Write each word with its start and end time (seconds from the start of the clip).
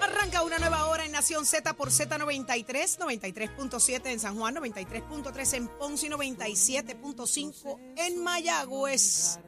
Arranca 0.00 0.42
una 0.42 0.58
nueva 0.58 0.86
hora 0.86 1.04
en 1.04 1.12
Nación 1.12 1.44
Z 1.44 1.74
por 1.74 1.90
Z93, 1.90 2.98
93.7 2.98 4.06
en 4.06 4.20
San 4.20 4.36
Juan, 4.36 4.54
93.3 4.56 5.54
en 5.54 5.68
Ponce 5.68 6.06
y 6.06 6.10
97.5 6.10 7.94
en 7.96 8.22
Mayagüez. 8.22 9.38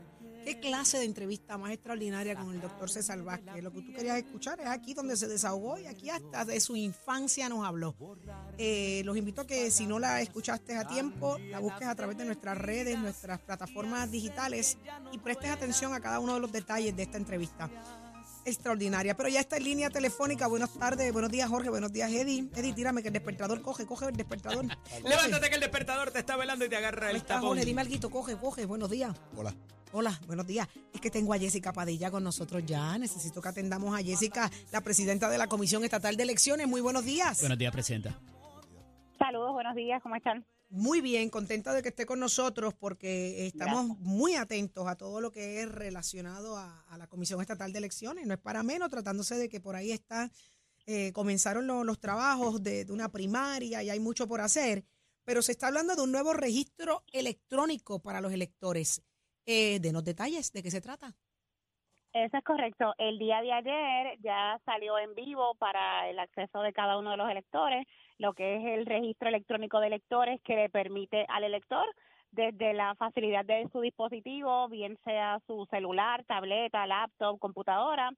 Qué 0.45 0.59
clase 0.59 0.99
de 0.99 1.05
entrevista 1.05 1.59
más 1.59 1.73
extraordinaria 1.73 2.35
con 2.35 2.55
el 2.55 2.61
doctor 2.61 2.89
César 2.91 3.23
Vázquez. 3.23 3.63
Lo 3.63 3.73
que 3.73 3.83
tú 3.83 3.93
querías 3.93 4.19
escuchar 4.19 4.59
es 4.61 4.67
aquí 4.67 4.95
donde 4.95 5.17
se 5.17 5.29
desahogó 5.29 5.79
y 5.79 5.87
aquí 5.87 6.09
hasta 6.09 6.45
de 6.45 6.61
su 6.61 6.77
infancia 6.77 7.49
nos 7.49 7.65
habló. 7.65 7.95
Eh, 8.63 9.01
los 9.07 9.17
invito 9.17 9.41
a 9.41 9.47
que 9.47 9.71
si 9.71 9.87
no 9.87 9.99
la 9.99 10.21
escuchaste 10.21 10.77
a 10.77 10.87
tiempo, 10.87 11.39
la 11.51 11.61
busques 11.61 11.89
a 11.89 11.95
través 11.95 12.19
de 12.19 12.27
nuestras 12.27 12.59
redes, 12.59 12.99
nuestras 12.99 13.41
plataformas 13.41 14.11
digitales 14.11 14.77
y 15.13 15.17
prestes 15.17 15.49
atención 15.49 15.95
a 15.95 16.01
cada 16.01 16.21
uno 16.21 16.35
de 16.35 16.41
los 16.41 16.53
detalles 16.53 16.95
de 16.95 17.05
esta 17.05 17.17
entrevista 17.17 17.71
extraordinaria. 18.45 19.17
Pero 19.17 19.31
ya 19.31 19.41
está 19.41 19.57
en 19.57 19.65
línea 19.65 19.89
telefónica. 19.89 20.47
Buenas 20.47 20.75
tardes, 20.75 21.11
buenos 21.11 21.31
días, 21.31 21.49
Jorge. 21.49 21.71
Buenos 21.71 21.91
días, 21.91 22.13
Eddie. 22.13 22.51
Eddie, 22.55 22.75
tírame 22.75 23.01
que 23.01 23.09
el 23.09 23.15
despertador 23.15 23.63
coge, 23.63 23.87
coge 23.87 24.09
el 24.09 24.17
despertador. 24.17 24.67
Levántate 25.05 25.49
que 25.49 25.55
el 25.55 25.61
despertador 25.63 26.11
te 26.11 26.19
está 26.19 26.37
velando 26.37 26.67
y 26.67 26.69
te 26.69 26.77
agarra 26.77 27.13
el 27.13 27.17
está, 27.17 27.37
tapón. 27.37 27.49
Jorge, 27.49 27.65
dime 27.65 27.81
algo, 27.81 28.11
coge, 28.11 28.37
coge. 28.37 28.67
Buenos 28.67 28.91
días. 28.91 29.17
Hola. 29.37 29.55
Hola, 29.93 30.21
buenos 30.27 30.47
días. 30.47 30.69
Es 30.93 31.01
que 31.01 31.11
tengo 31.11 31.33
a 31.33 31.39
Jessica 31.39 31.73
Padilla 31.73 32.11
con 32.11 32.23
nosotros 32.23 32.63
ya. 32.67 32.99
Necesito 32.99 33.41
que 33.41 33.49
atendamos 33.49 33.99
a 33.99 34.03
Jessica, 34.03 34.51
la 34.71 34.83
presidenta 34.83 35.31
de 35.31 35.39
la 35.39 35.47
Comisión 35.47 35.83
Estatal 35.83 36.15
de 36.15 36.25
Elecciones. 36.25 36.69
Muy 36.69 36.83
buenos 36.83 37.07
días. 37.07 37.41
Buenos 37.41 37.57
días, 37.57 37.73
presidenta. 37.73 38.21
Buenos 39.49 39.75
días, 39.75 40.03
¿cómo 40.03 40.17
están? 40.17 40.45
Muy 40.69 41.01
bien, 41.01 41.31
contenta 41.31 41.73
de 41.73 41.83
que 41.83 41.89
esté 41.89 42.07
con 42.07 42.21
nosotros 42.21 42.75
porque 42.75 43.47
estamos 43.47 43.99
muy 43.99 44.35
atentos 44.37 44.87
a 44.87 44.95
todo 44.97 45.21
lo 45.21 45.33
que 45.33 45.63
es 45.63 45.69
relacionado 45.69 46.57
a, 46.57 46.83
a 46.89 46.97
la 46.99 47.09
Comisión 47.09 47.41
Estatal 47.41 47.73
de 47.73 47.79
Elecciones. 47.79 48.27
No 48.27 48.35
es 48.35 48.41
para 48.41 48.63
menos, 48.63 48.89
tratándose 48.91 49.37
de 49.37 49.49
que 49.49 49.61
por 49.61 49.75
ahí 49.75 49.91
está, 49.91 50.31
eh, 50.87 51.13
comenzaron 51.13 51.67
lo- 51.67 51.83
los 51.85 51.99
trabajos 51.99 52.63
de, 52.63 52.85
de 52.85 52.93
una 52.93 53.11
primaria 53.11 53.83
y 53.83 53.91
hay 53.91 53.99
mucho 53.99 54.29
por 54.29 54.41
hacer, 54.41 54.85
pero 55.25 55.43
se 55.43 55.53
está 55.53 55.67
hablando 55.69 55.97
de 55.97 56.03
un 56.03 56.13
nuevo 56.13 56.35
registro 56.35 57.03
electrónico 57.13 58.01
para 58.01 58.21
los 58.21 58.33
electores. 58.33 59.03
Eh, 59.47 59.81
denos 59.81 60.05
detalles, 60.05 60.53
¿de 60.53 60.63
qué 60.63 60.71
se 60.71 60.81
trata? 60.81 61.17
Eso 62.13 62.37
es 62.37 62.45
correcto. 62.45 62.93
El 62.99 63.19
día 63.19 63.41
de 63.41 63.53
ayer 63.53 64.19
ya 64.21 64.61
salió 64.65 64.99
en 64.99 65.15
vivo 65.15 65.55
para 65.55 66.09
el 66.09 66.19
acceso 66.19 66.61
de 66.61 66.73
cada 66.73 66.99
uno 66.99 67.13
de 67.13 67.17
los 67.17 67.31
electores 67.31 67.87
lo 68.21 68.35
que 68.35 68.57
es 68.57 68.65
el 68.79 68.85
registro 68.85 69.29
electrónico 69.29 69.81
de 69.81 69.87
electores 69.87 70.41
que 70.43 70.55
le 70.55 70.69
permite 70.69 71.25
al 71.29 71.45
elector 71.45 71.87
desde 72.33 72.75
la 72.75 72.95
facilidad 72.95 73.45
de 73.45 73.67
su 73.73 73.81
dispositivo, 73.81 74.69
bien 74.69 74.99
sea 75.05 75.41
su 75.47 75.67
celular, 75.71 76.23
tableta, 76.25 76.87
laptop, 76.87 77.39
computadora, 77.39 78.11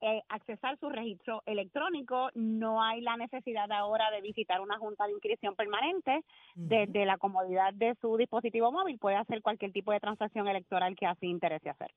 eh, 0.00 0.22
accesar 0.30 0.78
su 0.78 0.88
registro 0.88 1.42
electrónico. 1.44 2.30
No 2.34 2.82
hay 2.82 3.02
la 3.02 3.16
necesidad 3.18 3.70
ahora 3.70 4.10
de 4.10 4.22
visitar 4.22 4.60
una 4.62 4.78
junta 4.78 5.06
de 5.06 5.12
inscripción 5.12 5.54
permanente. 5.54 6.22
Desde 6.54 7.04
la 7.04 7.18
comodidad 7.18 7.74
de 7.74 7.94
su 8.00 8.16
dispositivo 8.16 8.72
móvil 8.72 8.98
puede 8.98 9.16
hacer 9.16 9.42
cualquier 9.42 9.72
tipo 9.72 9.92
de 9.92 10.00
transacción 10.00 10.48
electoral 10.48 10.96
que 10.96 11.06
así 11.06 11.26
interese 11.26 11.68
hacer. 11.68 11.90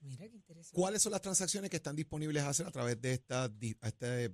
Mira 0.00 0.28
qué 0.28 0.36
interesante. 0.36 0.80
¿Cuáles 0.80 1.02
son 1.02 1.12
las 1.12 1.20
transacciones 1.20 1.70
que 1.70 1.76
están 1.76 1.96
disponibles 1.96 2.42
a 2.42 2.48
hacer 2.48 2.66
a 2.66 2.70
través 2.70 3.00
de 3.00 3.12
esta, 3.12 3.46
este 3.82 4.24
eh, 4.26 4.30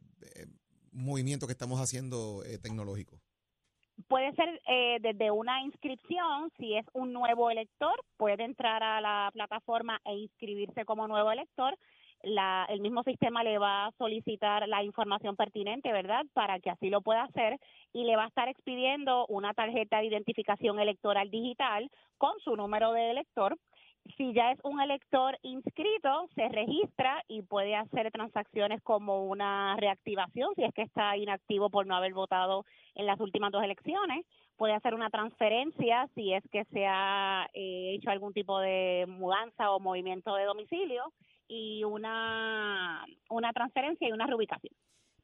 movimiento 0.92 1.46
que 1.46 1.52
estamos 1.52 1.80
haciendo 1.80 2.42
eh, 2.44 2.58
tecnológico? 2.58 3.20
Puede 4.08 4.34
ser 4.34 4.60
eh, 4.68 4.98
desde 5.00 5.30
una 5.30 5.62
inscripción, 5.62 6.52
si 6.58 6.76
es 6.76 6.84
un 6.92 7.12
nuevo 7.12 7.50
elector, 7.50 7.94
puede 8.16 8.44
entrar 8.44 8.82
a 8.82 9.00
la 9.00 9.30
plataforma 9.32 10.00
e 10.04 10.14
inscribirse 10.14 10.84
como 10.84 11.08
nuevo 11.08 11.32
elector. 11.32 11.76
La, 12.22 12.66
el 12.68 12.80
mismo 12.80 13.02
sistema 13.02 13.42
le 13.42 13.58
va 13.58 13.86
a 13.86 13.92
solicitar 13.98 14.68
la 14.68 14.82
información 14.82 15.36
pertinente, 15.36 15.92
¿verdad? 15.92 16.24
Para 16.34 16.60
que 16.60 16.70
así 16.70 16.90
lo 16.90 17.00
pueda 17.00 17.24
hacer 17.24 17.58
y 17.92 18.04
le 18.04 18.16
va 18.16 18.24
a 18.24 18.28
estar 18.28 18.48
expidiendo 18.48 19.26
una 19.26 19.54
tarjeta 19.54 19.98
de 19.98 20.06
identificación 20.06 20.78
electoral 20.78 21.30
digital 21.30 21.90
con 22.18 22.32
su 22.40 22.54
número 22.56 22.92
de 22.92 23.10
elector. 23.10 23.56
Si 24.16 24.32
ya 24.32 24.52
es 24.52 24.58
un 24.62 24.80
elector 24.80 25.38
inscrito, 25.42 26.28
se 26.34 26.48
registra 26.48 27.22
y 27.28 27.42
puede 27.42 27.74
hacer 27.74 28.10
transacciones 28.10 28.82
como 28.82 29.26
una 29.26 29.76
reactivación 29.76 30.54
si 30.54 30.64
es 30.64 30.74
que 30.74 30.82
está 30.82 31.16
inactivo 31.16 31.70
por 31.70 31.86
no 31.86 31.96
haber 31.96 32.14
votado 32.14 32.64
en 32.94 33.06
las 33.06 33.18
últimas 33.20 33.52
dos 33.52 33.62
elecciones. 33.62 34.24
Puede 34.56 34.74
hacer 34.74 34.94
una 34.94 35.10
transferencia 35.10 36.08
si 36.14 36.32
es 36.32 36.42
que 36.50 36.64
se 36.72 36.86
ha 36.86 37.48
eh, 37.52 37.94
hecho 37.94 38.10
algún 38.10 38.32
tipo 38.32 38.58
de 38.60 39.04
mudanza 39.08 39.70
o 39.70 39.80
movimiento 39.80 40.34
de 40.34 40.44
domicilio 40.44 41.12
y 41.48 41.84
una, 41.84 43.04
una 43.30 43.52
transferencia 43.52 44.08
y 44.08 44.12
una 44.12 44.26
reubicación. 44.26 44.74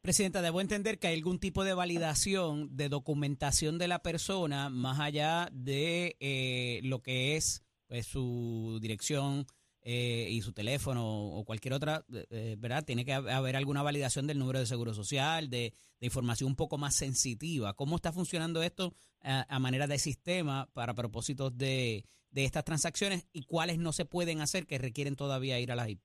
Presidenta, 0.03 0.43
debo 0.43 0.61
entender 0.61 0.99
que 0.99 1.07
hay 1.07 1.15
algún 1.15 1.39
tipo 1.39 1.63
de 1.63 1.75
validación 1.75 2.77
de 2.77 2.89
documentación 2.89 3.79
de 3.79 3.87
la 3.87 4.01
persona 4.01 4.69
más 4.69 4.99
allá 4.99 5.49
de 5.53 6.17
eh, 6.19 6.81
lo 6.83 7.03
que 7.03 7.37
es 7.37 7.65
su 8.03 8.79
dirección 8.81 9.45
eh, 9.83 10.29
y 10.31 10.41
su 10.43 10.53
teléfono 10.53 11.05
o 11.05 11.45
cualquier 11.45 11.75
otra, 11.75 12.05
eh, 12.15 12.25
eh, 12.31 12.57
¿verdad? 12.59 12.85
Tiene 12.85 13.05
que 13.05 13.13
hab- 13.13 13.31
haber 13.31 13.57
alguna 13.57 13.83
validación 13.83 14.27
del 14.27 14.39
número 14.39 14.61
de 14.61 14.67
seguro 14.67 14.95
social, 14.95 15.51
de, 15.51 15.75
de 16.01 16.07
información 16.07 16.49
un 16.51 16.57
poco 16.57 16.79
más 16.79 16.95
sensitiva. 16.95 17.75
¿Cómo 17.75 17.97
está 17.97 18.13
funcionando 18.13 18.63
esto 18.63 18.95
a, 19.23 19.45
a 19.55 19.59
manera 19.59 19.87
de 19.87 19.99
sistema 19.99 20.69
para 20.73 20.95
propósitos 20.95 21.59
de, 21.59 22.05
de 22.31 22.45
estas 22.45 22.65
transacciones 22.65 23.27
y 23.33 23.43
cuáles 23.43 23.79
no 23.79 23.93
se 23.93 24.05
pueden 24.05 24.41
hacer 24.41 24.67
que 24.67 24.79
requieren 24.79 25.17
todavía 25.17 25.59
ir 25.59 25.73
a 25.73 25.77
la 25.77 25.87
JIP? 25.87 26.01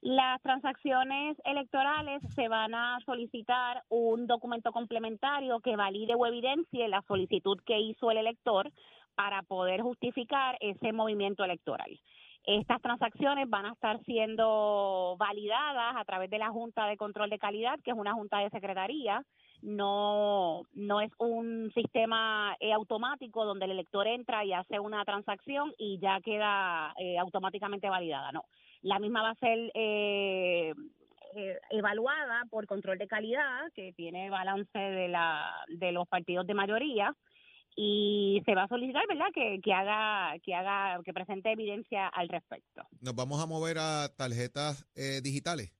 Las 0.00 0.42
transacciones 0.42 1.36
electorales 1.46 2.22
se 2.34 2.48
van 2.48 2.74
a 2.74 2.98
solicitar 3.06 3.84
un 3.88 4.26
documento 4.26 4.70
complementario 4.70 5.60
que 5.60 5.76
valide 5.76 6.14
o 6.14 6.26
evidencie 6.26 6.88
la 6.88 7.02
solicitud 7.08 7.58
que 7.64 7.80
hizo 7.80 8.10
el 8.10 8.18
elector 8.18 8.70
para 9.14 9.42
poder 9.42 9.80
justificar 9.82 10.56
ese 10.60 10.92
movimiento 10.92 11.44
electoral. 11.44 11.98
Estas 12.46 12.82
transacciones 12.82 13.48
van 13.48 13.64
a 13.64 13.72
estar 13.72 14.02
siendo 14.04 15.16
validadas 15.18 15.96
a 15.96 16.04
través 16.04 16.28
de 16.28 16.38
la 16.38 16.50
Junta 16.50 16.86
de 16.86 16.98
Control 16.98 17.30
de 17.30 17.38
Calidad, 17.38 17.78
que 17.82 17.90
es 17.90 17.96
una 17.96 18.12
junta 18.12 18.38
de 18.40 18.50
secretaría. 18.50 19.22
No, 19.62 20.62
no 20.74 21.00
es 21.00 21.10
un 21.16 21.72
sistema 21.74 22.54
eh, 22.60 22.74
automático 22.74 23.46
donde 23.46 23.64
el 23.64 23.70
elector 23.70 24.06
entra 24.06 24.44
y 24.44 24.52
hace 24.52 24.78
una 24.78 25.02
transacción 25.06 25.72
y 25.78 25.98
ya 26.00 26.20
queda 26.20 26.92
eh, 26.98 27.18
automáticamente 27.18 27.88
validada. 27.88 28.30
No, 28.30 28.44
la 28.82 28.98
misma 28.98 29.22
va 29.22 29.30
a 29.30 29.36
ser 29.36 29.70
eh, 29.72 30.74
eh, 31.36 31.58
evaluada 31.70 32.44
por 32.48 32.66
control 32.66 32.96
de 32.96 33.08
calidad, 33.08 33.72
que 33.74 33.92
tiene 33.94 34.30
balance 34.30 34.78
de, 34.78 35.08
la, 35.08 35.50
de 35.66 35.90
los 35.90 36.06
partidos 36.06 36.46
de 36.46 36.54
mayoría, 36.54 37.12
y 37.76 38.40
se 38.44 38.54
va 38.54 38.64
a 38.64 38.68
solicitar, 38.68 39.04
¿verdad?, 39.08 39.26
que, 39.34 39.60
que 39.62 39.72
haga, 39.72 40.38
que 40.40 40.54
haga, 40.54 41.02
que 41.04 41.12
presente 41.12 41.50
evidencia 41.50 42.08
al 42.08 42.28
respecto. 42.28 42.86
¿Nos 43.00 43.14
vamos 43.16 43.42
a 43.42 43.46
mover 43.46 43.78
a 43.78 44.08
tarjetas 44.16 44.86
eh, 44.94 45.20
digitales? 45.22 45.72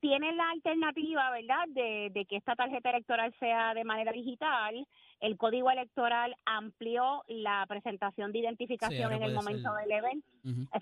Tiene 0.00 0.32
la 0.32 0.48
alternativa, 0.50 1.30
¿verdad?, 1.30 1.64
de, 1.68 2.10
de 2.14 2.24
que 2.24 2.36
esta 2.36 2.54
tarjeta 2.54 2.90
electoral 2.90 3.34
sea 3.38 3.74
de 3.74 3.84
manera 3.84 4.12
digital. 4.12 4.86
El 5.20 5.36
código 5.36 5.70
electoral 5.70 6.34
amplió 6.46 7.22
la 7.28 7.64
presentación 7.68 8.32
de 8.32 8.38
identificación 8.38 9.12
en 9.12 9.22
el 9.22 9.34
momento 9.34 9.70
ser- 9.74 9.82
del 9.88 9.92
evento. 9.98 10.26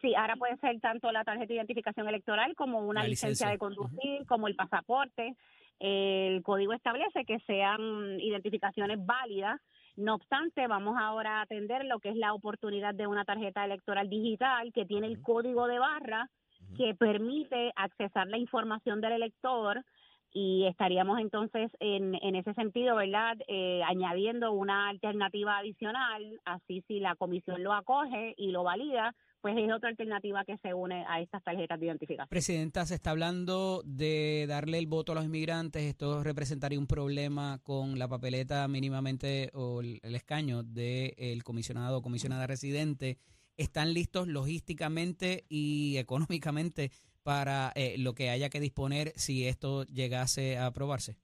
Sí, 0.00 0.14
ahora 0.14 0.36
puede 0.36 0.56
ser 0.58 0.80
tanto 0.80 1.10
la 1.12 1.24
tarjeta 1.24 1.48
de 1.48 1.54
identificación 1.56 2.08
electoral 2.08 2.54
como 2.54 2.80
una 2.80 3.02
licencia. 3.04 3.48
de 3.48 3.58
conducir, 3.58 4.26
como 4.26 4.48
el 4.48 4.54
pasaporte. 4.54 5.34
El 5.80 6.42
código 6.42 6.74
establece 6.74 7.24
que 7.24 7.40
sean 7.40 8.20
identificaciones 8.20 9.04
válidas. 9.04 9.60
No 9.96 10.14
obstante, 10.14 10.66
vamos 10.66 10.96
ahora 10.98 11.38
a 11.38 11.42
atender 11.42 11.84
lo 11.86 11.98
que 11.98 12.10
es 12.10 12.16
la 12.16 12.34
oportunidad 12.34 12.94
de 12.94 13.06
una 13.06 13.24
tarjeta 13.24 13.64
electoral 13.64 14.08
digital 14.08 14.72
que 14.72 14.84
tiene 14.84 15.06
el 15.06 15.20
código 15.22 15.66
de 15.66 15.78
barra 15.78 16.30
que 16.76 16.94
permite 16.94 17.72
accesar 17.74 18.28
la 18.28 18.38
información 18.38 19.00
del 19.00 19.12
elector 19.12 19.82
y 20.32 20.66
estaríamos 20.66 21.18
entonces 21.18 21.70
en, 21.80 22.14
en 22.22 22.36
ese 22.36 22.54
sentido, 22.54 22.96
¿verdad? 22.96 23.36
Eh, 23.48 23.82
añadiendo 23.84 24.52
una 24.52 24.88
alternativa 24.88 25.58
adicional, 25.58 26.40
así 26.44 26.84
si 26.86 27.00
la 27.00 27.16
comisión 27.16 27.64
lo 27.64 27.72
acoge 27.72 28.34
y 28.36 28.52
lo 28.52 28.62
valida, 28.62 29.14
pues 29.40 29.56
es 29.56 29.72
otra 29.72 29.88
alternativa 29.88 30.44
que 30.44 30.56
se 30.58 30.74
une 30.74 31.04
a 31.08 31.20
estas 31.20 31.42
tarjetas 31.42 31.80
de 31.80 31.86
identificación. 31.86 32.28
Presidenta, 32.28 32.84
se 32.84 32.94
está 32.94 33.10
hablando 33.10 33.82
de 33.84 34.46
darle 34.48 34.78
el 34.78 34.86
voto 34.86 35.12
a 35.12 35.14
los 35.14 35.24
inmigrantes. 35.24 35.82
Esto 35.82 36.22
representaría 36.22 36.78
un 36.78 36.86
problema 36.86 37.58
con 37.62 37.98
la 37.98 38.08
papeleta 38.08 38.66
mínimamente 38.68 39.50
o 39.54 39.80
el, 39.80 40.00
el 40.02 40.14
escaño 40.14 40.62
del 40.62 41.42
comisionado 41.42 41.98
o 41.98 42.02
comisionada 42.02 42.46
residente. 42.46 43.18
¿Están 43.56 43.92
listos 43.92 44.28
logísticamente 44.28 45.44
y 45.48 45.96
económicamente 45.98 46.90
para 47.22 47.72
eh, 47.74 47.96
lo 47.98 48.14
que 48.14 48.30
haya 48.30 48.48
que 48.48 48.60
disponer 48.60 49.12
si 49.16 49.46
esto 49.46 49.84
llegase 49.84 50.56
a 50.56 50.66
aprobarse? 50.66 51.16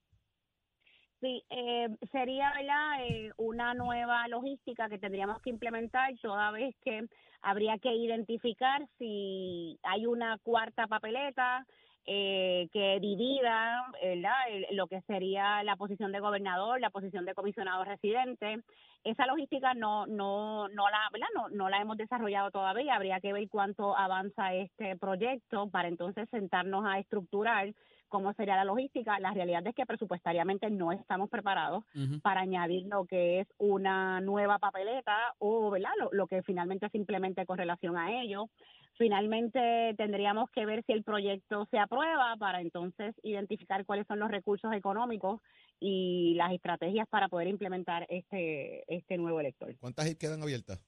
Sí, 1.21 1.43
eh, 1.49 1.89
sería 2.13 2.53
¿verdad? 2.55 3.07
Eh, 3.09 3.33
una 3.39 3.75
nueva 3.75 4.29
logística 4.29 4.89
que 4.89 4.99
tendríamos 4.99 5.41
que 5.41 5.51
implementar 5.51 6.15
toda 6.21 6.51
vez 6.51 6.75
que 6.85 7.07
habría 7.47 7.79
que 7.79 7.95
identificar 7.95 8.85
si 8.99 9.79
hay 9.85 10.05
una 10.05 10.37
cuarta 10.39 10.89
papeleta 10.89 11.65
eh, 12.05 12.69
que 12.73 12.99
divida 13.01 13.87
lo 14.73 14.89
que 14.89 15.01
sería 15.03 15.63
la 15.63 15.77
posición 15.77 16.11
de 16.11 16.19
gobernador, 16.19 16.81
la 16.81 16.91
posición 16.91 17.25
de 17.25 17.35
comisionado 17.35 17.85
residente. 17.85 18.59
Esa 19.05 19.27
logística 19.27 19.75
no, 19.75 20.07
no, 20.07 20.67
no, 20.69 20.91
la, 20.91 21.09
No, 21.37 21.49
no 21.51 21.69
la 21.69 21.81
hemos 21.81 21.97
desarrollado 21.97 22.51
todavía. 22.51 22.97
Habría 22.97 23.21
que 23.21 23.33
ver 23.33 23.49
cuánto 23.49 23.97
avanza 23.97 24.53
este 24.55 24.97
proyecto 24.97 25.69
para 25.69 25.87
entonces 25.87 26.29
sentarnos 26.31 26.85
a 26.85 26.99
estructurar 26.99 27.73
cómo 28.09 28.33
sería 28.35 28.57
la 28.57 28.65
logística. 28.65 29.19
La 29.21 29.33
realidad 29.33 29.67
es 29.67 29.75
que 29.75 29.87
presupuestariamente 29.87 30.71
no 30.71 30.93
estamos 30.93 31.31
preparados 31.31 31.85
para 32.23 32.41
añadir 32.41 32.87
lo 32.87 33.05
que 33.05 33.41
es 33.41 33.49
una 33.59 34.21
nueva 34.21 34.59
papeleta 34.59 35.35
o 35.39 35.71
¿verdad? 35.71 35.91
Lo, 35.99 36.11
lo, 36.13 36.27
que 36.27 36.43
finalmente 36.43 36.89
se 36.89 36.99
implemente 36.99 37.47
con 37.47 37.59
relación 37.59 37.97
a 37.97 38.21
ello. 38.23 38.49
Finalmente 38.99 39.95
tendríamos 39.97 40.51
que 40.51 40.65
ver 40.65 40.83
si 40.87 40.93
el 40.93 41.05
proyecto 41.05 41.67
se 41.71 41.79
aprueba 41.79 42.35
para 42.39 42.61
entonces 42.61 43.15
identificar 43.23 43.85
cuáles 43.85 44.07
son 44.07 44.19
los 44.19 44.31
recursos 44.31 44.73
económicos 44.73 45.41
y 45.81 46.35
las 46.35 46.53
estrategias 46.53 47.07
para 47.09 47.29
poder 47.29 47.49
implementar 47.49 48.07
este, 48.09 48.85
este 48.95 49.19
nuevo 49.19 49.41
elector. 49.41 49.77
¿Cuántas 49.79 50.15
quedan 50.17 50.43
abiertas? 50.43 50.83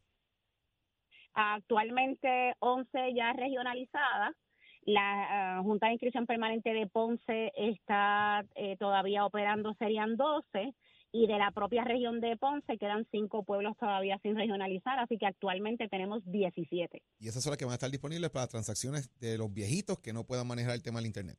Actualmente 1.35 2.55
11 2.61 3.15
ya 3.15 3.33
regionalizadas 3.33 4.35
la 4.83 5.59
ah, 5.59 5.63
Junta 5.63 5.87
de 5.87 5.93
Inscripción 5.93 6.27
Permanente 6.27 6.73
de 6.73 6.87
Ponce 6.87 7.53
está 7.57 8.45
eh, 8.55 8.77
todavía 8.79 9.25
operando, 9.25 9.75
serían 9.75 10.17
12, 10.17 10.75
y 11.11 11.27
de 11.27 11.39
la 11.39 11.51
propia 11.53 11.85
región 11.85 12.21
de 12.21 12.37
Ponce 12.37 12.77
quedan 12.79 13.07
cinco 13.11 13.43
pueblos 13.43 13.77
todavía 13.79 14.19
sin 14.23 14.37
regionalizar, 14.37 14.99
así 14.99 15.17
que 15.19 15.27
actualmente 15.27 15.89
tenemos 15.89 16.23
17. 16.27 17.03
¿Y 17.19 17.29
esas 17.29 17.43
son 17.43 17.51
las 17.51 17.59
que 17.59 17.65
van 17.65 17.73
a 17.73 17.75
estar 17.75 17.91
disponibles 17.91 18.31
para 18.31 18.47
transacciones 18.47 19.11
de 19.19 19.39
los 19.39 19.53
viejitos 19.53 19.99
que 20.01 20.13
no 20.13 20.25
puedan 20.25 20.47
manejar 20.47 20.75
el 20.75 20.83
tema 20.83 20.99
del 20.99 21.07
Internet? 21.07 21.39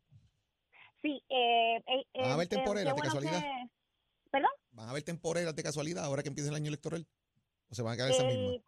Sí. 1.01 1.23
Eh, 1.29 1.77
eh, 1.87 2.05
¿Van 2.15 2.31
a 2.31 2.33
haber 2.33 2.47
temporeras 2.47 2.95
de 2.95 3.01
casualidad? 3.01 3.43
¿Perdón? 4.31 4.51
¿Van 4.71 4.87
a 4.87 4.91
haber 4.91 5.03
temporeras 5.03 5.55
de 5.55 5.63
casualidad 5.63 6.03
ahora 6.03 6.23
que 6.23 6.29
empiece 6.29 6.49
el 6.49 6.55
año 6.55 6.67
electoral? 6.67 7.07
¿O 7.69 7.75
se 7.75 7.83
van 7.83 7.93
a 7.93 7.95
quedar 7.95 8.11
esas 8.11 8.25
mismas? 8.25 8.61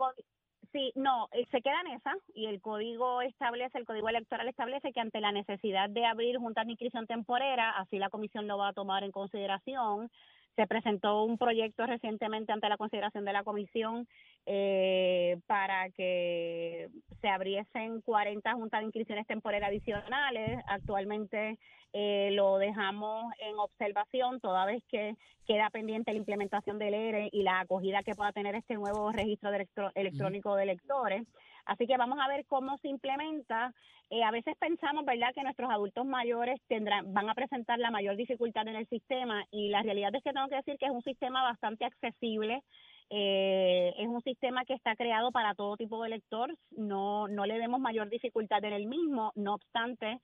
Sí, 0.72 0.94
no, 0.96 1.28
eh, 1.34 1.46
se 1.52 1.62
queda 1.62 1.82
en 1.82 1.98
esa 1.98 2.16
y 2.34 2.46
el 2.46 2.62
código 2.62 3.22
establece, 3.22 3.78
el 3.78 3.86
código 3.86 4.08
electoral 4.08 4.48
establece 4.48 4.94
que 4.94 5.02
ante 5.02 5.20
la 5.20 5.34
necesidad 5.34 5.90
de 5.90 6.06
abrir 6.06 6.38
juntas 6.38 6.66
de 6.66 6.72
inscripción 6.72 7.08
temporera, 7.08 7.72
así 7.72 7.98
la 7.98 8.10
comisión 8.10 8.48
lo 8.48 8.58
va 8.58 8.70
a 8.70 8.74
tomar 8.74 9.04
en 9.04 9.12
consideración. 9.12 10.10
Se 10.56 10.68
presentó 10.68 11.24
un 11.24 11.38
proyecto 11.38 11.86
recientemente 11.86 12.52
ante 12.52 12.70
la 12.70 12.78
consideración 12.78 13.26
de 13.26 13.34
la 13.34 13.44
comisión 13.44 14.08
eh, 14.46 15.40
para 15.48 15.90
que 15.92 16.90
se 17.22 17.30
abriesen 17.30 18.02
40 18.02 18.54
juntas 18.54 18.82
de 18.82 18.86
inscripciones 18.86 19.28
temporeras 19.28 19.70
adicionales. 19.70 20.60
Actualmente 20.68 21.58
eh, 21.94 22.30
lo 22.34 22.58
dejamos 22.58 23.34
en 23.40 23.58
observación 23.60 24.40
toda 24.40 24.66
vez 24.66 24.84
que 24.90 25.16
queda 25.46 25.70
pendiente 25.70 26.12
la 26.12 26.20
implementación 26.20 26.80
del 26.80 26.94
ERE 26.94 27.30
y 27.32 27.44
la 27.44 27.60
acogida 27.60 28.04
que 28.04 28.16
pueda 28.16 28.32
tener 28.32 28.56
este 28.56 28.76
nuevo 28.76 29.12
registro 29.12 29.52
electrónico 29.96 30.56
de 30.56 30.64
electores. 30.64 31.28
Así 31.66 31.88
que 31.88 31.98
vamos 31.98 32.20
a 32.22 32.28
ver 32.28 32.46
cómo 32.48 32.78
se 32.78 32.88
implementa. 32.88 33.74
Eh, 34.10 34.24
a 34.24 34.32
veces 34.32 34.56
pensamos, 34.60 35.06
¿verdad?, 35.06 35.34
que 35.34 35.44
nuestros 35.44 35.70
adultos 35.70 36.06
mayores 36.06 36.60
tendrán, 36.68 37.14
van 37.14 37.30
a 37.30 37.34
presentar 37.34 37.80
la 37.80 37.92
mayor 37.92 38.16
dificultad 38.16 38.68
en 38.68 38.76
el 38.76 38.88
sistema 38.88 39.46
y 39.52 39.70
la 39.70 39.82
realidad 39.84 40.14
es 40.14 40.24
que 40.24 40.34
tengo 40.34 40.48
que 40.48 40.56
decir 40.56 40.78
que 40.78 40.86
es 40.86 40.92
un 40.92 41.04
sistema 41.04 41.44
bastante 41.44 41.86
accesible. 41.86 42.62
Eh, 43.10 43.94
es 43.98 44.08
un 44.08 44.22
sistema 44.22 44.64
que 44.64 44.74
está 44.74 44.96
creado 44.96 45.32
para 45.32 45.54
todo 45.54 45.76
tipo 45.76 46.02
de 46.02 46.10
lector, 46.10 46.50
no, 46.72 47.28
no 47.28 47.46
le 47.46 47.60
demos 47.60 47.82
mayor 47.82 48.10
dificultad 48.10 48.64
en 48.64 48.72
el 48.72 48.86
mismo, 48.86 49.34
no 49.36 49.56
obstante, 49.56 50.22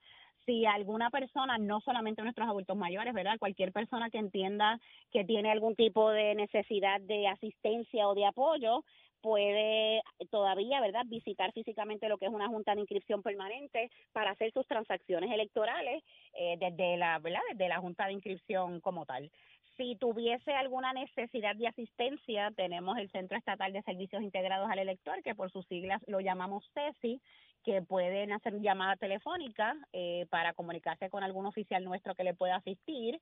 si 0.48 0.64
alguna 0.64 1.10
persona, 1.10 1.58
no 1.58 1.82
solamente 1.82 2.22
nuestros 2.22 2.48
adultos 2.48 2.74
mayores, 2.74 3.12
¿verdad? 3.12 3.38
Cualquier 3.38 3.70
persona 3.70 4.08
que 4.08 4.16
entienda 4.16 4.80
que 5.12 5.22
tiene 5.22 5.50
algún 5.50 5.76
tipo 5.76 6.10
de 6.10 6.34
necesidad 6.34 7.02
de 7.02 7.28
asistencia 7.28 8.08
o 8.08 8.14
de 8.14 8.24
apoyo, 8.24 8.82
puede 9.20 10.02
todavía, 10.30 10.80
¿verdad?, 10.80 11.04
visitar 11.06 11.52
físicamente 11.52 12.08
lo 12.08 12.18
que 12.18 12.26
es 12.26 12.32
una 12.32 12.48
junta 12.48 12.74
de 12.74 12.80
inscripción 12.80 13.22
permanente 13.22 13.90
para 14.12 14.30
hacer 14.30 14.52
sus 14.52 14.66
transacciones 14.66 15.30
electorales 15.32 16.02
eh, 16.34 16.56
desde 16.58 16.96
la, 16.96 17.18
¿verdad?, 17.18 17.40
desde 17.52 17.68
la 17.68 17.80
junta 17.80 18.06
de 18.06 18.12
inscripción 18.12 18.80
como 18.80 19.06
tal. 19.06 19.30
Si 19.76 19.94
tuviese 19.94 20.52
alguna 20.52 20.92
necesidad 20.92 21.54
de 21.54 21.68
asistencia, 21.68 22.50
tenemos 22.56 22.98
el 22.98 23.10
Centro 23.10 23.38
Estatal 23.38 23.72
de 23.72 23.82
Servicios 23.82 24.22
Integrados 24.22 24.68
al 24.68 24.80
Elector, 24.80 25.22
que 25.22 25.36
por 25.36 25.52
sus 25.52 25.64
siglas 25.66 26.02
lo 26.08 26.18
llamamos 26.18 26.64
CESI, 26.74 27.20
que 27.64 27.82
pueden 27.82 28.32
hacer 28.32 28.60
llamada 28.60 28.96
telefónica 28.96 29.76
eh, 29.92 30.26
para 30.30 30.52
comunicarse 30.52 31.08
con 31.10 31.22
algún 31.22 31.46
oficial 31.46 31.84
nuestro 31.84 32.16
que 32.16 32.24
le 32.24 32.34
pueda 32.34 32.56
asistir. 32.56 33.20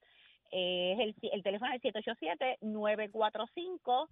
Eh, 0.50 0.96
el, 0.98 1.14
el 1.30 1.42
teléfono 1.42 1.74
es 1.74 1.84
el 1.84 1.92
787-945. 1.92 4.08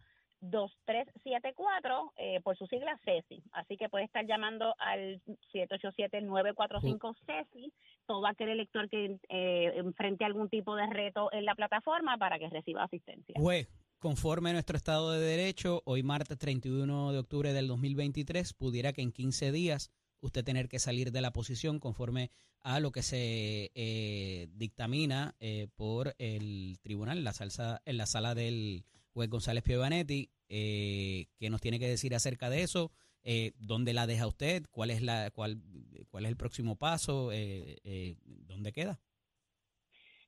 2374 0.50 2.12
eh, 2.16 2.40
por 2.42 2.56
su 2.56 2.66
sigla 2.66 2.98
CESI. 3.04 3.42
Así 3.52 3.76
que 3.76 3.88
puede 3.88 4.04
estar 4.04 4.26
llamando 4.26 4.74
al 4.78 5.20
787-945 5.52 7.16
CESI, 7.26 7.72
todo 8.06 8.26
aquel 8.26 8.50
elector 8.50 8.88
que 8.88 9.18
eh, 9.28 9.72
enfrente 9.76 10.24
algún 10.24 10.48
tipo 10.48 10.76
de 10.76 10.86
reto 10.86 11.32
en 11.32 11.44
la 11.44 11.54
plataforma 11.54 12.16
para 12.18 12.38
que 12.38 12.48
reciba 12.48 12.84
asistencia. 12.84 13.34
Pues, 13.36 13.68
conforme 13.98 14.50
a 14.50 14.52
nuestro 14.54 14.76
Estado 14.76 15.12
de 15.12 15.20
Derecho, 15.20 15.82
hoy 15.84 16.02
martes 16.02 16.38
31 16.38 17.12
de 17.12 17.18
octubre 17.18 17.52
del 17.52 17.68
2023, 17.68 18.52
pudiera 18.54 18.92
que 18.92 19.02
en 19.02 19.12
15 19.12 19.52
días 19.52 19.90
usted 20.20 20.44
tener 20.44 20.68
que 20.68 20.78
salir 20.78 21.12
de 21.12 21.20
la 21.20 21.32
posición 21.32 21.78
conforme 21.78 22.30
a 22.62 22.80
lo 22.80 22.92
que 22.92 23.02
se 23.02 23.70
eh, 23.74 24.48
dictamina 24.52 25.36
eh, 25.38 25.68
por 25.76 26.14
el 26.18 26.78
tribunal 26.82 27.22
la, 27.22 27.32
salsa, 27.32 27.82
en 27.84 27.98
la 27.98 28.06
sala 28.06 28.34
del 28.34 28.84
juez 29.14 29.30
González 29.30 29.62
Piovanetti, 29.62 30.28
eh, 30.48 31.26
¿qué 31.38 31.48
nos 31.48 31.60
tiene 31.60 31.78
que 31.78 31.88
decir 31.88 32.14
acerca 32.14 32.50
de 32.50 32.62
eso? 32.62 32.90
Eh, 33.22 33.52
¿Dónde 33.58 33.94
la 33.94 34.06
deja 34.06 34.26
usted? 34.26 34.64
¿Cuál 34.70 34.90
es, 34.90 35.00
la, 35.00 35.30
cuál, 35.30 35.62
cuál 36.10 36.24
es 36.24 36.30
el 36.30 36.36
próximo 36.36 36.76
paso? 36.76 37.32
Eh, 37.32 37.78
eh, 37.84 38.16
¿Dónde 38.24 38.72
queda? 38.72 38.98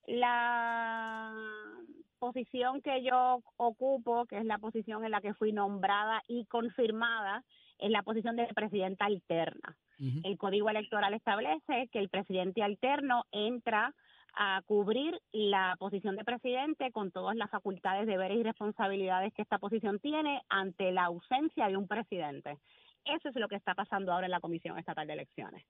La 0.06 1.34
posición 2.18 2.80
que 2.80 3.02
yo 3.02 3.42
ocupo, 3.56 4.24
que 4.26 4.38
es 4.38 4.44
la 4.44 4.58
posición 4.58 5.04
en 5.04 5.10
la 5.10 5.20
que 5.20 5.34
fui 5.34 5.52
nombrada 5.52 6.22
y 6.28 6.46
confirmada, 6.46 7.44
es 7.78 7.90
la 7.90 8.02
posición 8.02 8.36
de 8.36 8.46
presidenta 8.54 9.04
alterna. 9.04 9.76
El 10.24 10.36
Código 10.36 10.68
Electoral 10.68 11.14
establece 11.14 11.88
que 11.90 11.98
el 11.98 12.10
presidente 12.10 12.62
alterno 12.62 13.24
entra 13.32 13.94
a 14.36 14.62
cubrir 14.66 15.18
la 15.32 15.74
posición 15.78 16.14
de 16.16 16.24
presidente 16.24 16.92
con 16.92 17.10
todas 17.10 17.36
las 17.36 17.50
facultades, 17.50 18.06
deberes 18.06 18.38
y 18.38 18.42
responsabilidades 18.42 19.32
que 19.32 19.42
esta 19.42 19.58
posición 19.58 19.98
tiene 19.98 20.42
ante 20.48 20.92
la 20.92 21.04
ausencia 21.04 21.68
de 21.68 21.76
un 21.76 21.88
presidente. 21.88 22.58
Eso 23.06 23.28
es 23.28 23.36
lo 23.36 23.48
que 23.48 23.56
está 23.56 23.74
pasando 23.74 24.12
ahora 24.12 24.26
en 24.26 24.32
la 24.32 24.40
Comisión 24.40 24.78
Estatal 24.78 25.06
de 25.06 25.14
Elecciones. 25.14 25.64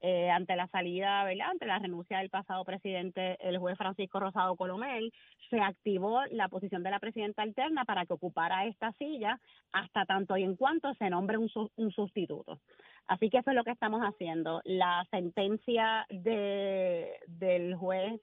Eh, 0.00 0.30
ante 0.30 0.56
la 0.56 0.66
salida, 0.68 1.24
¿verdad? 1.24 1.50
ante 1.50 1.64
la 1.64 1.78
renuncia 1.78 2.18
del 2.18 2.28
pasado 2.28 2.64
presidente, 2.64 3.38
el 3.40 3.58
juez 3.58 3.78
Francisco 3.78 4.20
Rosado 4.20 4.56
Colomel, 4.56 5.12
se 5.48 5.60
activó 5.60 6.24
la 6.30 6.48
posición 6.48 6.82
de 6.82 6.90
la 6.90 6.98
presidenta 6.98 7.42
alterna 7.42 7.84
para 7.84 8.04
que 8.04 8.12
ocupara 8.12 8.66
esta 8.66 8.92
silla 8.92 9.40
hasta 9.72 10.04
tanto 10.04 10.36
y 10.36 10.42
en 10.42 10.56
cuanto 10.56 10.92
se 10.94 11.08
nombre 11.08 11.38
un, 11.38 11.50
un 11.76 11.92
sustituto. 11.92 12.58
Así 13.06 13.30
que 13.30 13.38
eso 13.38 13.50
es 13.50 13.56
lo 13.56 13.64
que 13.64 13.72
estamos 13.72 14.02
haciendo. 14.02 14.60
La 14.64 15.06
sentencia 15.10 16.06
de, 16.08 17.18
del 17.26 17.74
juez 17.76 18.20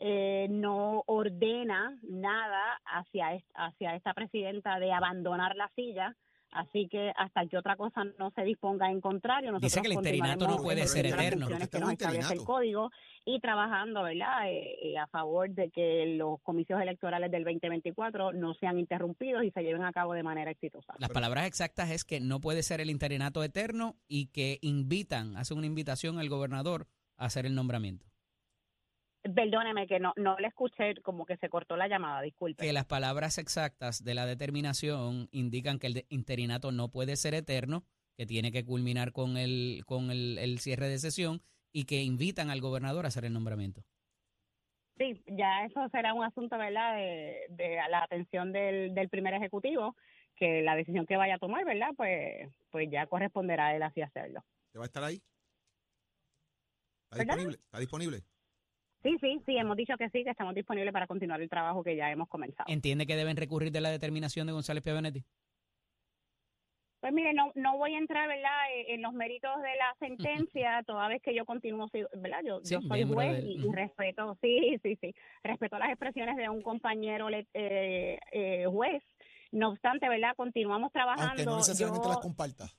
eh, 0.00 0.46
no 0.50 1.02
ordena 1.06 1.98
nada 2.02 2.80
hacia, 2.84 3.42
hacia 3.54 3.96
esta 3.96 4.14
presidenta 4.14 4.78
de 4.78 4.92
abandonar 4.92 5.56
la 5.56 5.68
silla 5.74 6.14
Así 6.50 6.88
que 6.88 7.12
hasta 7.16 7.46
que 7.46 7.58
otra 7.58 7.76
cosa 7.76 8.04
no 8.18 8.30
se 8.30 8.42
disponga 8.42 8.90
en 8.90 9.00
contrario, 9.00 9.52
nosotros 9.52 9.72
Dice 9.72 9.82
que 9.82 9.88
el 9.88 9.92
interinato 9.94 10.48
no 10.48 10.56
puede 10.56 10.86
ser 10.86 11.06
eterno. 11.06 11.46
Que 11.46 11.78
nos 11.78 11.92
establece 11.92 12.34
el 12.34 12.44
código 12.44 12.90
y 13.24 13.40
trabajando, 13.40 14.02
¿verdad?, 14.02 14.50
eh, 14.50 14.76
eh, 14.82 14.98
a 14.98 15.06
favor 15.08 15.50
de 15.50 15.70
que 15.70 16.14
los 16.16 16.40
comicios 16.40 16.80
electorales 16.80 17.30
del 17.30 17.44
2024 17.44 18.32
no 18.32 18.54
sean 18.54 18.78
interrumpidos 18.78 19.44
y 19.44 19.50
se 19.50 19.62
lleven 19.62 19.84
a 19.84 19.92
cabo 19.92 20.14
de 20.14 20.22
manera 20.22 20.50
exitosa. 20.50 20.94
Las 20.98 21.10
palabras 21.10 21.46
exactas 21.46 21.90
es 21.90 22.04
que 22.04 22.20
no 22.20 22.40
puede 22.40 22.62
ser 22.62 22.80
el 22.80 22.90
interinato 22.90 23.44
eterno 23.44 23.96
y 24.08 24.28
que 24.28 24.58
invitan, 24.62 25.36
hacen 25.36 25.58
una 25.58 25.66
invitación 25.66 26.18
al 26.18 26.30
gobernador 26.30 26.86
a 27.16 27.26
hacer 27.26 27.44
el 27.44 27.54
nombramiento. 27.54 28.06
Perdóneme 29.34 29.86
que 29.86 30.00
no, 30.00 30.12
no 30.16 30.38
le 30.38 30.48
escuché, 30.48 30.94
como 31.02 31.26
que 31.26 31.36
se 31.36 31.48
cortó 31.48 31.76
la 31.76 31.88
llamada, 31.88 32.22
disculpe. 32.22 32.64
Que 32.64 32.72
las 32.72 32.86
palabras 32.86 33.38
exactas 33.38 34.04
de 34.04 34.14
la 34.14 34.26
determinación 34.26 35.28
indican 35.32 35.78
que 35.78 35.88
el 35.88 36.06
interinato 36.08 36.72
no 36.72 36.90
puede 36.90 37.16
ser 37.16 37.34
eterno, 37.34 37.84
que 38.16 38.26
tiene 38.26 38.52
que 38.52 38.64
culminar 38.64 39.12
con 39.12 39.36
el, 39.36 39.82
con 39.86 40.10
el, 40.10 40.58
cierre 40.60 40.88
de 40.88 40.98
sesión 40.98 41.42
y 41.72 41.84
que 41.84 42.02
invitan 42.02 42.50
al 42.50 42.60
gobernador 42.60 43.04
a 43.04 43.08
hacer 43.08 43.24
el 43.24 43.32
nombramiento. 43.32 43.82
Sí, 44.98 45.22
ya 45.26 45.64
eso 45.64 45.88
será 45.90 46.14
un 46.14 46.24
asunto, 46.24 46.58
¿verdad?, 46.58 46.96
de, 46.96 47.46
de 47.50 47.76
la 47.88 48.02
atención 48.02 48.52
del, 48.52 48.94
del 48.94 49.08
primer 49.08 49.34
ejecutivo 49.34 49.94
que 50.34 50.62
la 50.62 50.74
decisión 50.76 51.06
que 51.06 51.16
vaya 51.16 51.34
a 51.34 51.38
tomar, 51.38 51.64
¿verdad? 51.64 51.90
Pues, 51.96 52.48
pues 52.70 52.88
ya 52.90 53.06
corresponderá 53.06 53.68
a 53.68 53.76
él 53.76 53.82
así 53.82 54.00
hacerlo. 54.00 54.44
¿Te 54.72 54.78
va 54.78 54.84
a 54.84 54.86
estar 54.86 55.04
ahí? 55.04 55.20
¿Está 57.10 57.24
disponible? 57.24 57.54
¿Está 57.54 57.78
disponible? 57.78 58.22
Sí, 59.02 59.16
sí, 59.20 59.40
sí, 59.46 59.56
hemos 59.56 59.76
dicho 59.76 59.96
que 59.96 60.08
sí, 60.10 60.24
que 60.24 60.30
estamos 60.30 60.54
disponibles 60.54 60.92
para 60.92 61.06
continuar 61.06 61.40
el 61.40 61.48
trabajo 61.48 61.84
que 61.84 61.94
ya 61.96 62.10
hemos 62.10 62.28
comenzado. 62.28 62.64
¿Entiende 62.68 63.06
que 63.06 63.16
deben 63.16 63.36
recurrir 63.36 63.70
de 63.70 63.80
la 63.80 63.90
determinación 63.90 64.46
de 64.46 64.52
González 64.52 64.82
Piavenetti? 64.82 65.24
Pues 67.00 67.12
mire, 67.12 67.32
no, 67.32 67.52
no 67.54 67.78
voy 67.78 67.94
a 67.94 67.98
entrar, 67.98 68.26
¿verdad?, 68.26 68.72
eh, 68.74 68.94
en 68.94 69.02
los 69.02 69.12
méritos 69.12 69.52
de 69.62 69.76
la 69.76 69.94
sentencia, 70.50 70.82
toda 70.84 71.06
vez 71.06 71.22
que 71.22 71.32
yo 71.32 71.44
continúo, 71.44 71.88
sí, 71.92 72.02
¿verdad? 72.16 72.40
Yo, 72.44 72.60
Sí, 72.64 72.74
yo 72.74 72.80
soy 72.82 73.04
juez 73.04 73.44
y, 73.44 73.70
respeto, 73.72 74.36
sí, 74.42 74.78
sí, 74.82 74.96
sí, 75.00 75.14
respeto 75.44 75.78
las 75.78 75.90
expresiones 75.90 76.36
de 76.36 76.48
un 76.48 76.60
compañero 76.60 77.30
le- 77.30 77.46
eh, 77.54 78.18
eh, 78.32 78.66
juez. 78.66 79.02
No 79.52 79.68
obstante, 79.70 80.08
¿verdad?, 80.08 80.34
continuamos 80.36 80.90
trabajando. 80.92 81.28
Aunque 81.30 81.44
no 81.44 81.56
necesariamente 81.58 82.04
Yo- 82.04 82.10
las 82.14 82.18
compartas. 82.20 82.76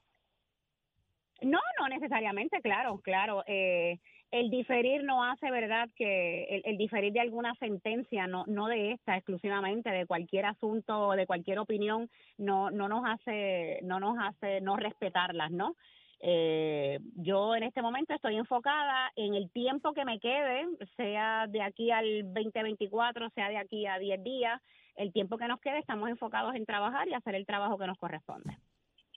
No, 1.42 1.60
no 1.80 1.88
necesariamente, 1.88 2.60
claro, 2.62 3.00
claro. 3.00 3.44
Eh, 3.48 4.00
el 4.32 4.50
diferir 4.50 5.04
no 5.04 5.24
hace, 5.24 5.50
¿verdad?, 5.50 5.90
que 5.96 6.62
el, 6.64 6.78
diferir 6.78 7.14
de 7.14 7.20
alguna 7.20 7.56
sentencia, 7.56 8.28
no, 8.28 8.44
no 8.48 8.68
de 8.68 8.92
esta 8.92 9.18
exclusivamente, 9.18 9.90
de 9.90 10.06
cualquier 10.06 10.46
asunto, 10.46 11.12
de 11.12 11.26
cualquier 11.26 11.60
opinión, 11.60 12.10
no, 12.38 12.70
no 12.70 12.88
nos 12.88 13.04
hace, 13.06 13.80
no 13.84 14.00
nos 14.00 14.18
hace 14.20 14.62
no 14.62 14.76
respetarlas, 14.78 15.52
¿no? 15.52 15.76
Eh, 16.22 17.00
yo 17.16 17.56
en 17.56 17.64
este 17.64 17.82
momento 17.82 18.14
estoy 18.14 18.36
enfocada 18.36 19.12
en 19.16 19.36
el 19.36 19.50
tiempo 19.52 19.94
que 19.94 20.04
me 20.06 20.20
quede, 20.20 20.66
sea 20.98 21.48
de 21.48 21.62
aquí 21.62 21.92
al 21.92 22.34
2024, 22.34 23.30
sea 23.30 23.50
de 23.50 23.58
aquí 23.58 23.86
a 23.88 23.98
10 23.98 24.24
días, 24.24 24.62
el 24.96 25.14
tiempo 25.14 25.38
que 25.38 25.48
nos 25.48 25.62
quede 25.62 25.80
estamos 25.80 26.10
enfocados 26.10 26.56
en 26.56 26.66
trabajar 26.66 27.08
y 27.08 27.14
hacer 27.14 27.36
el 27.36 27.46
trabajo 27.46 27.78
que 27.78 27.88
nos 27.88 27.98
corresponde. 27.98 28.58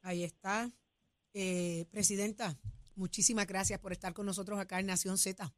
Ahí 0.05 0.23
está. 0.23 0.69
Eh, 1.35 1.87
Presidenta, 1.91 2.55
muchísimas 2.97 3.47
gracias 3.47 3.79
por 3.79 3.93
estar 3.93 4.13
con 4.13 4.27
nosotros 4.27 4.59
acá 4.59 4.81
en 4.81 4.87
Nación 4.87 5.19
Z. 5.19 5.53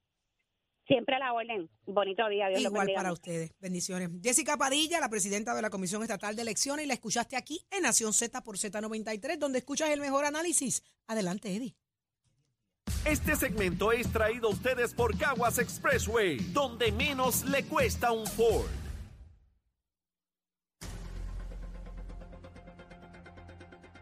Siempre 0.87 1.17
a 1.17 1.19
la 1.19 1.33
orden. 1.33 1.71
Bonito 1.87 2.29
día, 2.29 2.49
Dios 2.49 2.61
Igual 2.61 2.93
para 2.95 3.12
ustedes. 3.12 3.53
Bendiciones. 3.59 4.11
Jessica 4.23 4.59
Padilla, 4.59 5.00
la 5.00 5.09
presidenta 5.09 5.55
de 5.55 5.62
la 5.62 5.71
Comisión 5.71 6.03
Estatal 6.03 6.37
de 6.37 6.43
Elecciones, 6.43 6.85
y 6.85 6.88
la 6.88 6.95
escuchaste 6.95 7.37
aquí 7.37 7.64
en 7.71 7.83
Nación 7.83 8.12
Z 8.12 8.43
por 8.43 8.59
Z93, 8.59 9.38
donde 9.38 9.61
escuchas 9.61 9.88
el 9.91 10.00
mejor 10.00 10.26
análisis. 10.26 10.83
Adelante, 11.07 11.57
Eddie. 11.57 11.75
Este 13.07 13.35
segmento 13.35 13.93
es 13.93 14.12
traído 14.12 14.49
a 14.49 14.50
ustedes 14.50 14.93
por 14.93 15.17
Caguas 15.17 15.59
Expressway, 15.59 16.37
donde 16.53 16.93
menos 16.93 17.45
le 17.45 17.64
cuesta 17.64 18.12
un 18.12 18.26
Ford. 18.26 18.84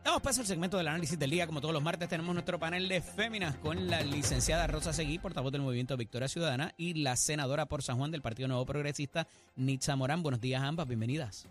Damos 0.04 0.20
paso 0.20 0.40
al 0.40 0.48
segmento 0.48 0.76
del 0.76 0.88
análisis 0.88 1.16
del 1.16 1.30
día. 1.30 1.46
Como 1.46 1.60
todos 1.60 1.72
los 1.72 1.82
martes, 1.82 2.08
tenemos 2.08 2.34
nuestro 2.34 2.58
panel 2.58 2.88
de 2.88 3.00
féminas 3.00 3.56
con 3.58 3.88
la 3.88 4.00
licenciada 4.02 4.66
Rosa 4.66 4.92
Seguí, 4.92 5.20
portavoz 5.20 5.52
del 5.52 5.62
Movimiento 5.62 5.96
Victoria 5.96 6.26
Ciudadana, 6.26 6.74
y 6.76 6.94
la 6.94 7.14
senadora 7.14 7.66
por 7.66 7.84
San 7.84 7.98
Juan 7.98 8.10
del 8.10 8.20
Partido 8.20 8.48
Nuevo 8.48 8.66
Progresista, 8.66 9.28
Nitza 9.54 9.94
Morán. 9.94 10.24
Buenos 10.24 10.40
días, 10.40 10.60
ambas. 10.60 10.88
Bienvenidas. 10.88 11.46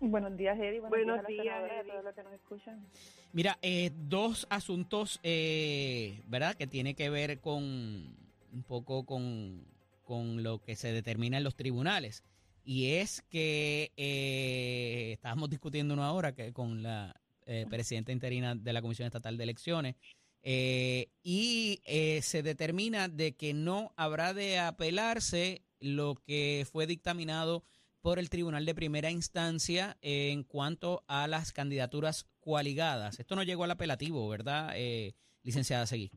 Buenos 0.00 0.34
días, 0.34 0.58
Eddie. 0.58 0.80
Buenos, 0.80 0.90
Buenos 0.90 1.26
días, 1.26 1.46
a 1.46 1.60
la 1.60 1.66
días, 1.66 1.84
a 1.84 1.88
todos 1.88 2.04
los 2.04 2.14
que 2.14 2.22
nos 2.22 2.32
escuchan. 2.32 2.86
Mira, 3.34 3.58
eh, 3.60 3.92
dos 3.94 4.46
asuntos, 4.48 5.20
eh, 5.22 6.22
¿verdad? 6.26 6.54
Que 6.54 6.66
tiene 6.66 6.94
que 6.94 7.10
ver 7.10 7.40
con 7.40 7.60
un 7.60 8.62
poco 8.66 9.04
con, 9.04 9.62
con 10.04 10.42
lo 10.42 10.62
que 10.62 10.74
se 10.74 10.90
determina 10.90 11.36
en 11.36 11.44
los 11.44 11.54
tribunales. 11.54 12.24
Y 12.64 12.92
es 12.92 13.20
que 13.28 13.92
eh, 13.98 15.10
estábamos 15.12 15.50
discutiendo 15.50 15.92
uno 15.92 16.04
ahora 16.04 16.32
que 16.32 16.52
con 16.54 16.82
la 16.82 17.14
eh, 17.48 17.66
presidenta 17.68 18.12
interina 18.12 18.54
de 18.54 18.72
la 18.72 18.80
Comisión 18.82 19.06
Estatal 19.06 19.36
de 19.36 19.42
Elecciones. 19.44 19.96
eh, 20.42 21.08
y 21.24 21.80
eh, 21.84 22.22
se 22.22 22.42
determina 22.44 23.08
de 23.08 23.34
que 23.34 23.52
no 23.54 23.92
habrá 23.96 24.32
de 24.34 24.58
apelarse 24.60 25.62
lo 25.80 26.14
que 26.14 26.64
fue 26.70 26.86
dictaminado 26.86 27.64
por 28.00 28.18
el 28.20 28.30
Tribunal 28.30 28.64
de 28.64 28.74
Primera 28.74 29.10
Instancia 29.10 29.96
en 30.00 30.44
cuanto 30.44 31.02
a 31.08 31.26
las 31.26 31.52
candidaturas 31.52 32.24
coaligadas. 32.40 33.18
Esto 33.18 33.34
no 33.34 33.42
llegó 33.42 33.64
al 33.64 33.72
apelativo, 33.72 34.28
¿verdad, 34.28 34.72
eh, 34.76 35.14
licenciada 35.42 35.86
Seguí? 35.86 36.12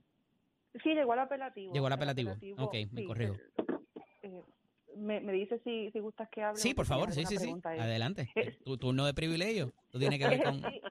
Sí, 0.84 0.90
llegó 0.94 1.14
al 1.14 1.20
apelativo. 1.20 1.74
Llegó 1.74 1.88
al 1.88 1.94
apelativo. 1.94 2.38
Ok, 2.58 2.76
me 2.92 3.02
sí, 3.02 3.08
corrijo. 3.08 3.36
eh, 4.22 4.44
me, 4.96 5.20
me 5.20 5.34
dice 5.34 5.60
si, 5.64 5.90
si 5.92 6.00
gustas 6.00 6.30
que 6.30 6.44
hable. 6.44 6.62
Sí, 6.62 6.74
por 6.74 6.86
favor, 6.86 7.12
sí, 7.12 7.26
sí, 7.26 7.38
sí. 7.38 7.54
Adelante. 7.64 8.30
Eh, 8.36 8.58
Tu 8.64 8.78
turno 8.78 9.06
de 9.06 9.14
privilegio. 9.14 9.74
Tú 9.90 9.98
tienes 10.00 10.20
que 10.20 10.28
ver 10.28 10.40
con, 10.44 10.62
Sí, 10.62 10.82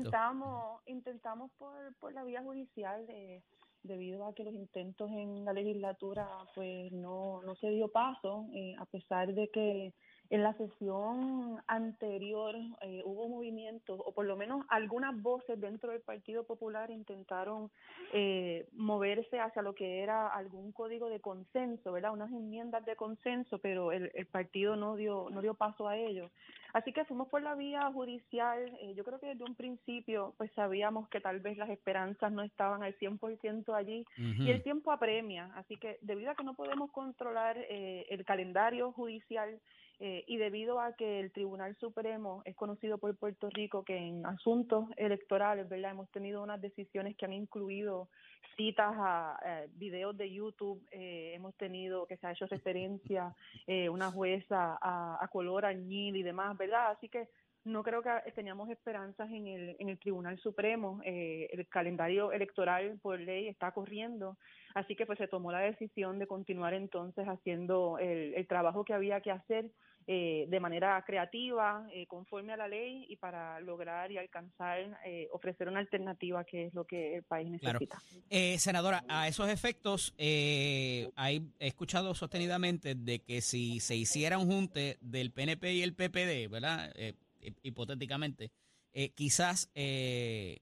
Intentamos, 0.00 0.80
intentamos 0.86 1.50
por, 1.52 1.94
por 2.00 2.12
la 2.12 2.24
vía 2.24 2.42
judicial, 2.42 3.04
eh, 3.08 3.42
debido 3.86 4.26
a 4.26 4.34
que 4.34 4.44
los 4.44 4.54
intentos 4.54 5.10
en 5.10 5.44
la 5.44 5.52
legislatura 5.52 6.28
pues 6.54 6.92
no, 6.92 7.40
no 7.42 7.54
se 7.56 7.70
dio 7.70 7.88
paso, 7.88 8.46
eh, 8.52 8.74
a 8.78 8.84
pesar 8.86 9.32
de 9.32 9.48
que 9.48 9.92
en 10.28 10.42
la 10.42 10.54
sesión 10.54 11.62
anterior 11.68 12.56
eh, 12.80 13.02
hubo 13.04 13.28
movimientos, 13.28 14.00
o 14.04 14.12
por 14.12 14.26
lo 14.26 14.36
menos 14.36 14.66
algunas 14.68 15.20
voces 15.22 15.60
dentro 15.60 15.92
del 15.92 16.00
Partido 16.00 16.42
Popular 16.42 16.90
intentaron 16.90 17.70
eh, 18.12 18.66
moverse 18.72 19.38
hacia 19.38 19.62
lo 19.62 19.74
que 19.74 20.02
era 20.02 20.26
algún 20.26 20.72
código 20.72 21.08
de 21.08 21.20
consenso, 21.20 21.92
¿verdad? 21.92 22.12
Unas 22.12 22.32
enmiendas 22.32 22.84
de 22.84 22.96
consenso, 22.96 23.58
pero 23.58 23.92
el, 23.92 24.10
el 24.14 24.26
partido 24.26 24.74
no 24.74 24.96
dio, 24.96 25.28
no 25.30 25.42
dio 25.42 25.54
paso 25.54 25.86
a 25.86 25.96
ello. 25.96 26.30
Así 26.76 26.92
que 26.92 27.06
fuimos 27.06 27.28
por 27.28 27.40
la 27.40 27.54
vía 27.54 27.90
judicial. 27.90 28.60
eh, 28.82 28.92
yo 28.94 29.02
creo 29.02 29.18
que 29.18 29.28
desde 29.28 29.44
un 29.44 29.54
principio 29.54 30.34
pues 30.36 30.52
sabíamos 30.52 31.08
que 31.08 31.22
tal 31.22 31.40
vez 31.40 31.56
las 31.56 31.70
esperanzas 31.70 32.30
no 32.30 32.42
estaban 32.42 32.82
al 32.82 32.94
100% 32.98 33.74
allí 33.74 34.04
y 34.18 34.50
el 34.50 34.62
tiempo 34.62 34.92
apremia. 34.92 35.50
Así 35.54 35.78
que 35.78 35.96
debido 36.02 36.32
a 36.32 36.34
que 36.34 36.44
no 36.44 36.52
podemos 36.52 36.90
controlar 36.92 37.56
eh, 37.56 38.04
el 38.10 38.26
calendario 38.26 38.92
judicial 38.92 39.58
eh, 40.00 40.24
y 40.26 40.36
debido 40.36 40.78
a 40.78 40.92
que 40.92 41.20
el 41.20 41.32
Tribunal 41.32 41.74
Supremo 41.76 42.42
es 42.44 42.54
conocido 42.54 42.98
por 42.98 43.16
Puerto 43.16 43.48
Rico 43.48 43.82
que 43.82 43.96
en 43.96 44.26
asuntos 44.26 44.84
electorales, 44.98 45.70
¿verdad? 45.70 45.92
Hemos 45.92 46.10
tenido 46.10 46.42
unas 46.42 46.60
decisiones 46.60 47.16
que 47.16 47.24
han 47.24 47.32
incluido 47.32 48.10
citas 48.56 48.94
a 48.96 49.38
eh, 49.44 49.68
videos 49.74 50.16
de 50.16 50.32
YouTube, 50.32 50.82
eh, 50.90 51.32
hemos 51.34 51.54
tenido 51.56 52.06
que 52.06 52.16
se 52.16 52.26
ha 52.26 52.32
hecho 52.32 52.46
referencia 52.46 53.34
eh, 53.66 53.88
una 53.88 54.10
jueza 54.10 54.78
a, 54.80 55.18
a 55.20 55.28
color 55.28 55.64
añil 55.64 56.16
y 56.16 56.22
demás, 56.22 56.56
¿verdad? 56.56 56.90
Así 56.90 57.08
que 57.08 57.28
no 57.66 57.82
creo 57.82 58.00
que 58.00 58.10
teníamos 58.32 58.70
esperanzas 58.70 59.28
en 59.30 59.48
el, 59.48 59.76
en 59.80 59.88
el 59.88 59.98
Tribunal 59.98 60.38
Supremo. 60.38 61.00
Eh, 61.04 61.48
el 61.52 61.66
calendario 61.66 62.30
electoral 62.30 62.96
por 63.02 63.18
ley 63.18 63.48
está 63.48 63.72
corriendo, 63.72 64.36
así 64.74 64.94
que 64.94 65.04
pues 65.04 65.18
se 65.18 65.26
tomó 65.26 65.50
la 65.50 65.58
decisión 65.58 66.20
de 66.20 66.28
continuar 66.28 66.74
entonces 66.74 67.26
haciendo 67.26 67.98
el, 67.98 68.34
el 68.34 68.46
trabajo 68.46 68.84
que 68.84 68.94
había 68.94 69.20
que 69.20 69.32
hacer 69.32 69.66
eh, 70.08 70.46
de 70.48 70.60
manera 70.60 71.02
creativa, 71.04 71.88
eh, 71.92 72.06
conforme 72.06 72.52
a 72.52 72.56
la 72.56 72.68
ley 72.68 73.06
y 73.08 73.16
para 73.16 73.58
lograr 73.60 74.12
y 74.12 74.18
alcanzar, 74.18 75.00
eh, 75.04 75.28
ofrecer 75.32 75.68
una 75.68 75.80
alternativa 75.80 76.44
que 76.44 76.66
es 76.66 76.74
lo 76.74 76.84
que 76.84 77.16
el 77.16 77.24
país 77.24 77.48
Claro. 77.60 77.80
necesita. 77.80 77.98
Eh, 78.30 78.58
senadora, 78.58 79.04
a 79.08 79.26
esos 79.26 79.48
efectos, 79.48 80.14
eh, 80.16 81.10
hay, 81.16 81.50
he 81.58 81.66
escuchado 81.66 82.14
sostenidamente 82.14 82.94
de 82.94 83.18
que 83.20 83.40
si 83.40 83.80
se 83.80 83.96
hiciera 83.96 84.38
un 84.38 84.46
junte 84.46 84.96
del 85.00 85.32
PNP 85.32 85.72
y 85.74 85.82
el 85.82 85.94
PPD, 85.94 86.48
¿verdad? 86.48 86.92
Eh, 86.94 87.14
hip- 87.40 87.58
hipotéticamente, 87.62 88.52
eh, 88.92 89.10
quizás 89.10 89.70
eh, 89.74 90.60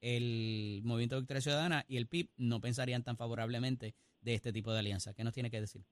el 0.00 0.80
Movimiento 0.84 1.18
Victoria 1.18 1.40
Ciudadana 1.42 1.84
y 1.86 1.98
el 1.98 2.06
PIB 2.06 2.30
no 2.38 2.60
pensarían 2.60 3.02
tan 3.04 3.16
favorablemente 3.16 3.94
de 4.22 4.34
este 4.34 4.52
tipo 4.52 4.72
de 4.72 4.78
alianza. 4.78 5.12
¿Qué 5.14 5.22
nos 5.22 5.34
tiene 5.34 5.50
que 5.50 5.60
decir? 5.60 5.82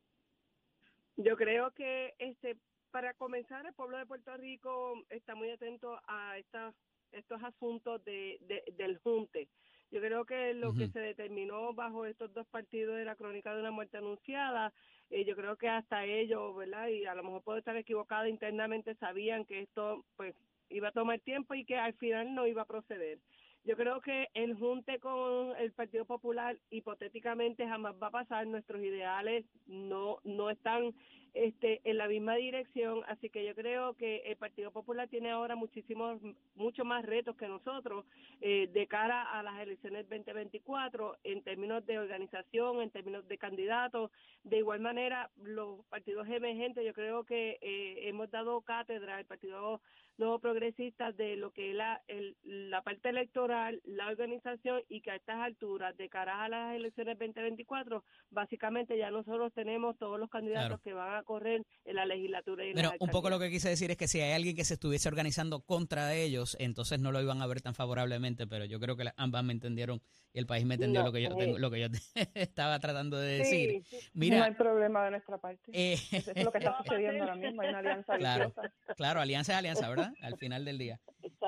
Yo 1.16 1.37
creo 1.37 1.70
que 1.73 2.14
este 2.18 2.56
para 2.95 3.13
comenzar 3.15 3.67
el 3.67 3.75
pueblo 3.75 3.99
de 3.99 4.07
Puerto 4.07 4.37
Rico 4.37 5.03
está 5.11 5.35
muy 5.35 5.51
atento 5.51 5.99
a 6.07 6.39
estas 6.39 6.73
estos 7.11 7.43
asuntos 7.43 8.05
de, 8.05 8.39
de- 8.43 8.63
del 8.77 8.99
junte. 8.99 9.49
Yo 9.91 10.01
creo 10.01 10.25
que 10.25 10.55
lo 10.55 10.73
que 10.75 10.87
se 10.93 11.01
determinó 11.01 11.75
bajo 11.75 12.07
estos 12.07 12.33
dos 12.33 12.47
partidos 12.47 12.97
de 12.97 13.05
la 13.05 13.17
crónica 13.17 13.53
de 13.53 13.61
una 13.63 13.73
muerte 13.73 13.97
anunciada, 13.97 14.73
eh, 15.11 15.25
yo 15.25 15.35
creo 15.35 15.57
que 15.57 15.69
hasta 15.69 16.05
ellos, 16.05 16.55
¿verdad? 16.57 16.87
Y 16.87 17.05
a 17.05 17.17
lo 17.17 17.25
mejor 17.25 17.43
puedo 17.43 17.59
estar 17.59 17.77
equivocada 17.77 18.29
internamente, 18.29 18.95
sabían 18.95 19.45
que 19.45 19.63
esto 19.63 20.05
pues 20.17 20.37
iba 20.71 20.89
a 20.89 20.93
tomar 20.93 21.19
tiempo 21.19 21.55
y 21.55 21.65
que 21.65 21.77
al 21.77 21.95
final 21.95 22.33
no 22.33 22.47
iba 22.47 22.63
a 22.63 22.67
proceder. 22.67 23.19
Yo 23.65 23.77
creo 23.77 24.01
que 24.01 24.29
el 24.35 24.55
junte 24.55 25.01
con 25.01 25.57
el 25.57 25.73
Partido 25.73 26.05
Popular 26.05 26.57
hipotéticamente 26.71 27.67
jamás 27.67 27.95
va 28.01 28.09
a 28.09 28.19
pasar. 28.21 28.47
Nuestros 28.47 28.81
ideales 28.83 29.47
no 29.67 30.19
no 30.23 30.49
están 30.51 30.95
este, 31.35 31.81
en 31.85 31.99
la 31.99 32.07
misma 32.07 32.37
dirección, 32.37 33.03
así 33.09 33.29
que 33.29 33.45
yo 33.45 33.55
creo 33.55 33.95
que 33.95 34.23
el 34.26 34.37
Partido 34.37 34.71
Popular 34.71 35.09
tiene 35.09 35.33
ahora 35.33 35.57
muchísimos, 35.57 36.21
mucho 36.55 36.85
más 36.85 37.05
retos 37.05 37.37
que 37.37 37.49
nosotros 37.49 38.05
eh, 38.41 38.69
de 38.73 38.87
cara 38.87 39.23
a 39.23 39.43
las 39.43 39.59
elecciones 39.61 40.09
2024 40.09 41.19
en 41.25 41.43
términos 41.43 41.85
de 41.87 41.99
organización, 41.99 42.81
en 42.81 42.91
términos 42.91 43.26
de 43.26 43.37
candidatos. 43.37 44.12
De 44.45 44.59
igual 44.59 44.81
manera, 44.81 45.29
los 45.43 45.85
partidos 45.87 46.29
emergentes, 46.29 46.85
yo 46.87 46.95
creo 46.95 47.25
que 47.25 47.59
eh, 47.61 48.09
hemos 48.09 48.31
dado 48.31 48.61
cátedra 48.62 49.17
al 49.17 49.25
Partido 49.25 49.81
Nuevo 50.17 50.38
Progresista 50.38 51.11
de 51.11 51.37
lo 51.37 51.50
que 51.50 51.71
es 51.71 51.76
la, 51.76 52.00
el, 52.07 52.37
la 52.45 52.83
parte 52.83 53.09
electoral, 53.09 53.81
la 53.85 54.07
organización 54.07 54.83
y 54.88 55.00
que 55.00 55.11
a 55.11 55.17
estas 55.17 55.41
alturas, 55.41 55.97
de 55.97 56.09
cara 56.09 56.45
a 56.45 56.49
las 56.49 56.76
elecciones 56.76 57.19
2024, 57.19 58.05
básicamente 58.31 58.97
ya 58.97 59.11
nosotros 59.11 59.53
tenemos 59.53 59.99
todos 59.99 60.21
los 60.21 60.31
candidatos 60.31 60.81
que 60.83 60.93
van 60.93 61.17
a 61.17 61.24
correr 61.25 61.62
en 61.85 61.97
la 61.97 62.07
legislatura. 62.07 62.64
Y 62.64 62.75
Pero 62.75 62.93
un 62.99 63.11
poco 63.11 63.31
lo 63.31 63.38
que 63.38 63.50
quise 63.50 63.69
decir 63.69 63.90
es 63.90 63.97
que 63.97 64.09
si 64.09 64.21
hay 64.21 64.33
alguien 64.33 64.54
que 64.54 64.64
se 64.64 64.75
estuviese 64.75 65.09
organizando 65.09 65.61
contra 65.61 66.14
ellos, 66.14 66.57
entonces 66.61 67.00
no 67.00 67.12
lo 67.12 67.21
iban 67.21 67.43
a 67.43 67.47
ver 67.47 67.61
tan 67.61 67.75
favorablemente, 67.75 68.47
pero 68.47 68.64
yo 68.64 68.78
creo 68.81 68.97
que 68.97 69.04
ambas 69.16 69.45
me 69.45 69.52
entendieron 69.52 70.00
y 70.33 70.38
el 70.38 70.47
país 70.47 70.64
me 70.64 70.75
entendió 70.75 71.02
lo 71.02 71.12
que 71.12 71.23
yo 71.23 71.35
tengo, 71.37 71.59
lo 71.59 71.71
que 71.71 71.81
yo 71.81 71.88
estaba 72.35 72.78
tratando 72.78 73.19
de 73.19 73.38
decir. 73.38 73.85
Mira, 74.12 74.38
no 74.38 74.45
hay 74.45 74.54
problema 74.54 75.04
de 75.04 75.11
nuestra 75.12 75.38
parte. 75.38 75.71
Eh, 75.73 75.99
Eso 76.11 76.33
es 76.35 76.45
lo 76.45 76.52
que 76.52 76.59
está 76.59 76.76
sucediendo 76.85 77.25
ahora 77.25 77.37
mismo, 77.37 77.62
hay 77.62 77.69
una 77.69 77.78
alianza 77.78 78.16
claro, 78.16 78.54
claro, 78.97 79.21
alianza 79.21 79.52
es 79.52 79.59
alianza, 79.59 79.88
¿verdad? 79.88 80.12
Al 80.23 80.37
final 80.37 80.64
del 80.64 80.78
día. 80.78 81.00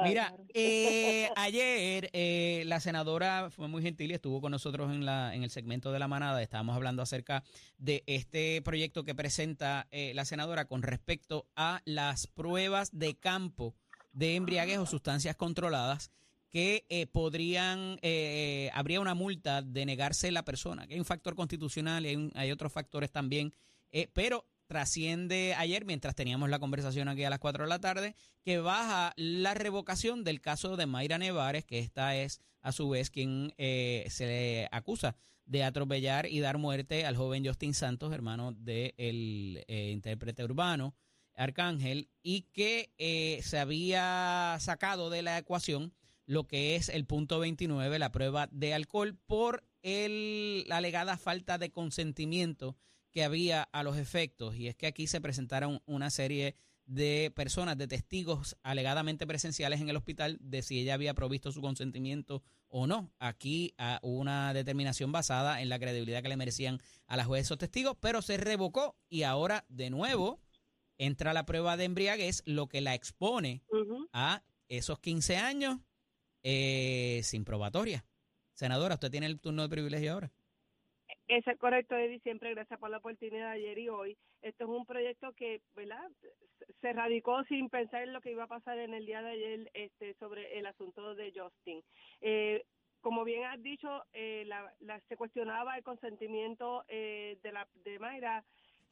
Mira, 0.03 0.35
eh, 0.55 1.29
ayer 1.37 2.11
eh, 2.13 2.65
la 2.67 2.81
senadora 2.81 3.51
fue 3.51 3.69
muy 3.69 3.83
gentil 3.83 4.11
y 4.11 4.15
estuvo 4.15 4.41
con 4.41 4.51
nosotros 4.51 4.93
en, 4.93 5.05
la, 5.05 5.35
en 5.35 5.43
el 5.43 5.51
segmento 5.51 5.93
de 5.93 5.99
la 5.99 6.09
manada. 6.09 6.43
Estábamos 6.43 6.77
hablando 6.77 7.03
acerca 7.03 7.43
de 7.79 8.03
este 8.07 8.63
proyecto 8.63 9.05
que 9.05 9.15
presenta 9.15 9.87
eh, 9.91 10.13
la 10.15 10.25
senadora 10.25 10.67
con 10.67 10.83
respecto 10.83 11.47
a 11.57 11.83
las 11.85 12.27
pruebas 12.27 12.97
de 12.99 13.17
campo 13.17 13.75
de 14.13 14.37
embriaguez 14.37 14.79
o 14.79 14.87
sustancias 14.87 15.37
controladas 15.37 16.11
que 16.51 17.09
podrían, 17.13 17.99
habría 18.73 19.01
una 19.01 19.15
multa 19.15 19.61
de 19.61 19.85
negarse 19.85 20.31
la 20.31 20.43
persona, 20.43 20.87
que 20.87 20.95
hay 20.95 21.01
un 21.01 21.05
factor 21.05 21.35
constitucional 21.35 22.07
y 22.07 22.09
hay, 22.09 22.33
hay 22.35 22.51
otros 22.51 22.73
factores 22.73 23.11
también, 23.13 23.53
pero 24.15 24.47
trasciende 24.67 25.55
ayer, 25.57 25.85
mientras 25.85 26.15
teníamos 26.15 26.51
la 26.51 26.59
conversación 26.59 27.09
aquí 27.09 27.25
a 27.25 27.31
las 27.31 27.39
4 27.39 27.65
de 27.65 27.69
la 27.69 27.81
tarde, 27.81 28.15
que 28.43 28.59
baja 28.59 29.13
la 29.17 29.55
revocación 29.55 30.25
del 30.25 30.41
caso 30.41 30.77
de 30.77 30.87
Mayra 30.87 31.19
Nevares, 31.19 31.65
que 31.65 31.79
esta 31.79 32.17
es 32.17 32.41
a 32.61 32.73
su 32.73 32.89
vez 32.89 33.11
quien 33.11 33.55
eh, 33.59 34.07
se 34.11 34.69
acusa 34.73 35.17
de 35.45 35.63
atropellar 35.63 36.27
y 36.27 36.41
dar 36.41 36.59
muerte 36.59 37.07
al 37.07 37.17
joven 37.17 37.47
Justin 37.47 37.75
Santos, 37.75 38.13
hermano 38.13 38.53
del 38.53 38.65
de 38.65 39.65
eh, 39.69 39.91
intérprete 39.93 40.45
urbano 40.45 40.95
Arcángel, 41.35 42.09
y 42.23 42.43
que 42.53 42.93
eh, 42.99 43.41
se 43.43 43.59
había 43.59 44.57
sacado 44.59 45.11
de 45.11 45.23
la 45.23 45.39
ecuación 45.39 45.93
lo 46.25 46.49
que 46.49 46.75
es 46.75 46.89
el 46.89 47.07
punto 47.07 47.39
29, 47.39 47.99
la 47.99 48.11
prueba 48.11 48.49
de 48.51 48.75
alcohol, 48.75 49.17
por 49.27 49.65
el, 49.83 50.65
la 50.67 50.79
alegada 50.79 51.17
falta 51.17 51.59
de 51.59 51.71
consentimiento 51.71 52.77
que 53.17 53.25
había 53.25 53.63
a 53.63 53.83
los 53.83 53.97
efectos, 53.97 54.57
y 54.57 54.69
es 54.69 54.77
que 54.77 54.87
aquí 54.87 55.07
se 55.07 55.23
presentaron 55.23 55.81
una 55.87 56.11
serie 56.11 56.55
de 56.85 57.33
personas, 57.35 57.79
de 57.79 57.89
testigos 57.89 58.59
alegadamente 58.63 59.27
presenciales 59.27 59.81
en 59.81 59.89
el 59.89 59.97
hospital 59.97 60.37
de 60.43 60.61
si 60.61 60.81
ella 60.81 60.93
había 60.93 61.15
provisto 61.15 61.51
su 61.51 61.63
consentimiento 61.63 62.43
o 62.69 62.87
no. 62.87 63.11
Aquí 63.19 63.73
a 63.79 64.01
una 64.03 64.53
determinación 64.53 65.13
basada 65.13 65.63
en 65.63 65.71
la 65.71 65.79
credibilidad 65.79 66.23
que 66.23 66.29
le 66.29 66.37
merecían 66.37 66.83
a 67.07 67.17
la 67.17 67.25
juez 67.25 67.47
esos 67.47 67.57
testigos, 67.57 67.97
pero 67.99 68.21
se 68.21 68.37
revocó 68.37 68.99
y 69.09 69.23
ahora 69.23 69.65
de 69.71 69.89
nuevo 69.89 70.43
entra 70.99 71.33
la 71.33 71.47
prueba 71.47 71.79
de 71.79 71.85
embriaguez, 71.85 72.43
lo 72.45 72.69
que 72.69 72.83
la 72.83 72.95
expone 72.95 73.63
a 74.13 74.45
esos 74.69 74.99
15 74.99 75.39
años 75.39 75.79
eh, 76.43 77.23
sin 77.25 77.47
probatoria. 77.47 78.05
Senadora, 78.53 78.97
usted 78.97 79.11
tiene 79.11 79.25
el 79.25 79.41
turno 79.41 79.63
de 79.63 79.71
privilegio 79.71 80.13
ahora. 80.13 80.31
Es 81.29 81.45
correcto, 81.59 81.97
Eddie. 81.97 82.21
Siempre 82.21 82.55
gracias 82.55 82.79
por 82.79 82.89
la 82.89 82.99
oportunidad 82.99 83.51
ayer 83.51 83.79
y 83.79 83.89
hoy. 83.89 84.17
Esto 84.43 84.65
es 84.65 84.71
un 84.71 84.87
proyecto 84.87 85.33
que, 85.33 85.61
¿verdad? 85.75 86.09
Se 86.81 86.93
radicó 86.93 87.43
sin 87.45 87.69
pensar 87.69 88.03
en 88.03 88.13
lo 88.13 88.21
que 88.21 88.31
iba 88.31 88.45
a 88.45 88.49
pasar 88.49 88.79
en 88.79 88.95
el 88.95 89.07
día 89.07 89.23
de 89.23 89.31
ayer 89.31 89.71
este, 89.75 90.15
sobre 90.15 90.59
el 90.59 90.67
asunto 90.67 91.17
de 91.17 91.33
Justin. 91.35 91.83
Eh, 92.21 92.65
como 93.01 93.25
bien 93.25 93.45
has 93.45 93.61
dicho, 93.61 94.05
eh, 94.13 94.45
la, 94.47 95.01
se 95.09 95.17
cuestionaba 95.17 95.77
el 95.77 95.83
consentimiento 95.83 96.85
eh, 96.89 97.39
de 97.43 97.53
la 97.53 97.67
de 97.85 97.99
Mayra, 97.99 98.45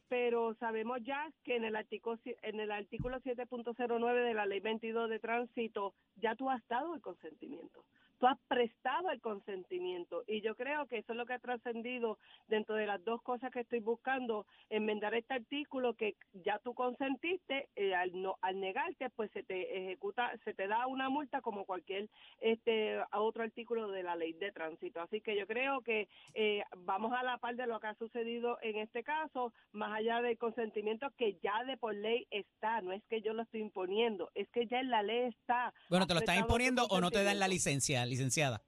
pero 0.07 0.53
sabemos 0.55 0.99
ya 1.03 1.29
que 1.43 1.55
en 1.55 1.63
el 1.63 1.75
artículo 1.75 2.19
en 2.23 2.59
el 2.59 2.71
artículo 2.71 3.19
7.09 3.21 4.23
de 4.25 4.33
la 4.33 4.45
Ley 4.45 4.59
22 4.59 5.09
de 5.09 5.19
Tránsito 5.19 5.93
ya 6.15 6.35
tú 6.35 6.49
has 6.49 6.65
dado 6.67 6.95
el 6.95 7.01
consentimiento 7.01 7.83
tú 8.19 8.27
has 8.27 8.37
prestado 8.47 9.09
el 9.11 9.21
consentimiento. 9.21 10.23
Y 10.27 10.41
yo 10.41 10.55
creo 10.55 10.85
que 10.87 10.99
eso 10.99 11.13
es 11.13 11.17
lo 11.17 11.25
que 11.25 11.33
ha 11.33 11.39
trascendido 11.39 12.17
dentro 12.47 12.75
de 12.75 12.85
las 12.85 13.03
dos 13.03 13.21
cosas 13.21 13.51
que 13.51 13.61
estoy 13.61 13.79
buscando 13.79 14.45
enmendar 14.69 15.13
este 15.15 15.33
artículo 15.33 15.93
que 15.93 16.15
ya 16.33 16.59
tú 16.59 16.73
consentiste 16.73 17.69
eh, 17.75 17.93
al 17.93 18.21
no 18.21 18.37
al 18.41 18.59
negarte 18.59 19.09
pues 19.09 19.31
se 19.31 19.43
te 19.43 19.77
ejecuta 19.77 20.31
se 20.43 20.53
te 20.53 20.67
da 20.67 20.87
una 20.87 21.09
multa 21.09 21.41
como 21.41 21.65
cualquier 21.65 22.09
este 22.39 22.99
otro 23.11 23.43
artículo 23.43 23.89
de 23.89 24.03
la 24.03 24.15
ley 24.15 24.33
de 24.33 24.51
tránsito. 24.51 25.01
Así 25.01 25.21
que 25.21 25.37
yo 25.37 25.47
creo 25.47 25.81
que 25.81 26.07
eh, 26.33 26.63
vamos 26.77 27.13
a 27.13 27.23
la 27.23 27.37
par 27.37 27.55
de 27.55 27.67
lo 27.67 27.79
que 27.79 27.87
ha 27.87 27.95
sucedido 27.95 28.57
en 28.61 28.77
este 28.77 29.03
caso 29.03 29.53
más 29.71 29.93
allá 29.93 30.21
del 30.21 30.37
consentimiento 30.37 31.07
que 31.17 31.37
ya 31.43 31.63
de 31.65 31.77
por 31.77 31.95
ley 31.95 32.27
está. 32.31 32.81
No 32.81 32.91
es 32.91 33.03
que 33.09 33.21
yo 33.21 33.33
lo 33.33 33.43
estoy 33.43 33.61
imponiendo 33.61 34.29
es 34.35 34.49
que 34.49 34.67
ya 34.67 34.79
en 34.79 34.89
la 34.89 35.03
ley 35.03 35.29
está. 35.29 35.73
Bueno 35.89 36.07
te 36.07 36.13
lo 36.13 36.19
están 36.19 36.37
imponiendo 36.37 36.85
o 36.89 37.01
no 37.01 37.11
te 37.11 37.23
dan 37.23 37.39
la 37.39 37.47
licencia 37.47 38.04
licenciada. 38.05 38.63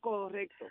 Correcto. 0.00 0.66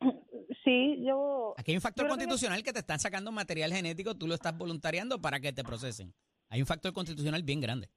Sí, 0.62 1.04
yo... 1.04 1.54
Aquí 1.58 1.72
hay 1.72 1.76
un 1.76 1.82
factor 1.82 2.08
constitucional 2.08 2.62
que, 2.62 2.72
te 2.72 2.78
están 2.78 2.98
sacando 2.98 3.30
material 3.30 3.70
genético, 3.70 4.14
tú 4.14 4.26
lo 4.26 4.34
estás 4.34 4.56
voluntariando 4.56 5.20
para 5.20 5.38
que 5.38 5.52
te 5.52 5.62
procesen. 5.62 6.14
Hay 6.48 6.60
un 6.60 6.66
factor 6.66 6.92
constitucional 6.94 7.42
bien 7.42 7.60
grande. 7.60 7.90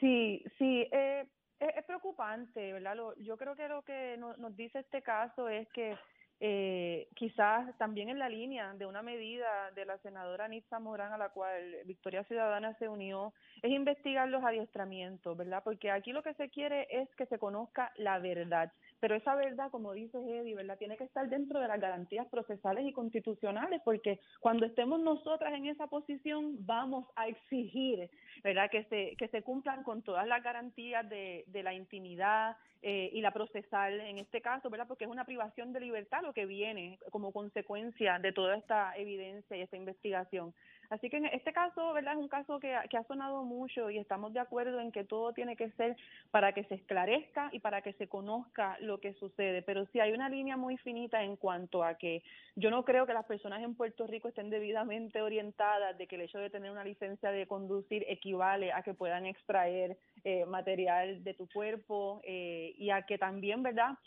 Sí, 0.00 0.42
sí, 0.58 0.86
eh, 0.90 1.26
es, 1.58 1.84
preocupante, 1.84 2.72
¿verdad? 2.72 2.96
yo 3.18 3.36
creo 3.36 3.54
que 3.54 3.68
lo 3.68 3.82
que 3.82 4.16
nos 4.16 4.56
dice 4.56 4.78
este 4.78 5.02
caso 5.02 5.48
es 5.48 5.68
que 5.74 5.96
eh, 6.44 7.06
quizás 7.14 7.72
también 7.78 8.08
en 8.08 8.18
la 8.18 8.28
línea 8.28 8.74
de 8.74 8.84
una 8.84 9.00
medida 9.00 9.70
de 9.76 9.84
la 9.84 9.96
senadora 9.98 10.48
Nitza 10.48 10.80
Morán 10.80 11.12
a 11.12 11.16
la 11.16 11.28
cual 11.28 11.76
Victoria 11.84 12.24
Ciudadana 12.24 12.74
se 12.80 12.88
unió, 12.88 13.32
es 13.62 13.70
investigar 13.70 14.28
los 14.28 14.42
adiestramientos, 14.42 15.36
¿verdad? 15.36 15.62
Porque 15.62 15.92
aquí 15.92 16.10
lo 16.10 16.24
que 16.24 16.34
se 16.34 16.48
quiere 16.48 16.88
es 16.90 17.08
que 17.14 17.26
se 17.26 17.38
conozca 17.38 17.92
la 17.94 18.18
verdad, 18.18 18.72
pero 18.98 19.14
esa 19.14 19.36
verdad, 19.36 19.70
como 19.70 19.92
dice 19.92 20.18
Eddie, 20.18 20.56
¿verdad? 20.56 20.78
Tiene 20.78 20.96
que 20.96 21.04
estar 21.04 21.28
dentro 21.28 21.60
de 21.60 21.68
las 21.68 21.80
garantías 21.80 22.26
procesales 22.26 22.86
y 22.86 22.92
constitucionales, 22.92 23.80
porque 23.84 24.18
cuando 24.40 24.66
estemos 24.66 24.98
nosotras 24.98 25.54
en 25.54 25.66
esa 25.66 25.86
posición 25.86 26.56
vamos 26.66 27.06
a 27.14 27.28
exigir, 27.28 28.10
¿verdad? 28.42 28.68
Que 28.68 28.82
se, 28.86 29.14
que 29.16 29.28
se 29.28 29.42
cumplan 29.42 29.84
con 29.84 30.02
todas 30.02 30.26
las 30.26 30.42
garantías 30.42 31.08
de, 31.08 31.44
de 31.46 31.62
la 31.62 31.72
intimidad, 31.72 32.56
eh, 32.84 33.10
y 33.12 33.20
la 33.20 33.30
procesal 33.30 34.00
en 34.00 34.18
este 34.18 34.40
caso, 34.40 34.68
¿verdad? 34.68 34.88
Porque 34.88 35.04
es 35.04 35.10
una 35.10 35.24
privación 35.24 35.72
de 35.72 35.80
libertad 35.80 36.22
lo 36.22 36.32
que 36.32 36.46
viene 36.46 36.98
como 37.10 37.32
consecuencia 37.32 38.18
de 38.18 38.32
toda 38.32 38.56
esta 38.56 38.96
evidencia 38.96 39.56
y 39.56 39.60
esta 39.60 39.76
investigación. 39.76 40.52
Así 40.90 41.08
que 41.08 41.16
en 41.16 41.26
este 41.26 41.52
caso, 41.52 41.92
¿verdad? 41.94 42.14
Es 42.14 42.18
un 42.18 42.28
caso 42.28 42.60
que, 42.60 42.76
que 42.90 42.98
ha 42.98 43.04
sonado 43.04 43.44
mucho 43.44 43.88
y 43.88 43.98
estamos 43.98 44.34
de 44.34 44.40
acuerdo 44.40 44.80
en 44.80 44.92
que 44.92 45.04
todo 45.04 45.32
tiene 45.32 45.56
que 45.56 45.70
ser 45.70 45.96
para 46.30 46.52
que 46.52 46.64
se 46.64 46.74
esclarezca 46.74 47.48
y 47.52 47.60
para 47.60 47.80
que 47.80 47.94
se 47.94 48.08
conozca 48.08 48.76
lo 48.80 48.98
que 48.98 49.14
sucede. 49.14 49.62
Pero 49.62 49.86
sí 49.86 50.00
hay 50.00 50.12
una 50.12 50.28
línea 50.28 50.56
muy 50.56 50.76
finita 50.76 51.22
en 51.22 51.36
cuanto 51.36 51.82
a 51.82 51.94
que 51.94 52.22
yo 52.56 52.70
no 52.70 52.84
creo 52.84 53.06
que 53.06 53.14
las 53.14 53.24
personas 53.24 53.62
en 53.62 53.74
Puerto 53.74 54.06
Rico 54.06 54.28
estén 54.28 54.50
debidamente 54.50 55.22
orientadas 55.22 55.96
de 55.96 56.06
que 56.06 56.16
el 56.16 56.22
hecho 56.22 56.38
de 56.38 56.50
tener 56.50 56.70
una 56.70 56.84
licencia 56.84 57.30
de 57.30 57.46
conducir 57.46 58.04
equivale 58.08 58.72
a 58.72 58.82
que 58.82 58.92
puedan 58.92 59.24
extraer 59.24 59.96
eh, 60.24 60.44
material 60.46 61.24
de 61.24 61.34
tu 61.34 61.48
cuerpo 61.48 62.20
eh, 62.24 62.74
y 62.76 62.90
a 62.90 63.02
que 63.02 63.18
también, 63.18 63.62
¿verdad? 63.62 63.98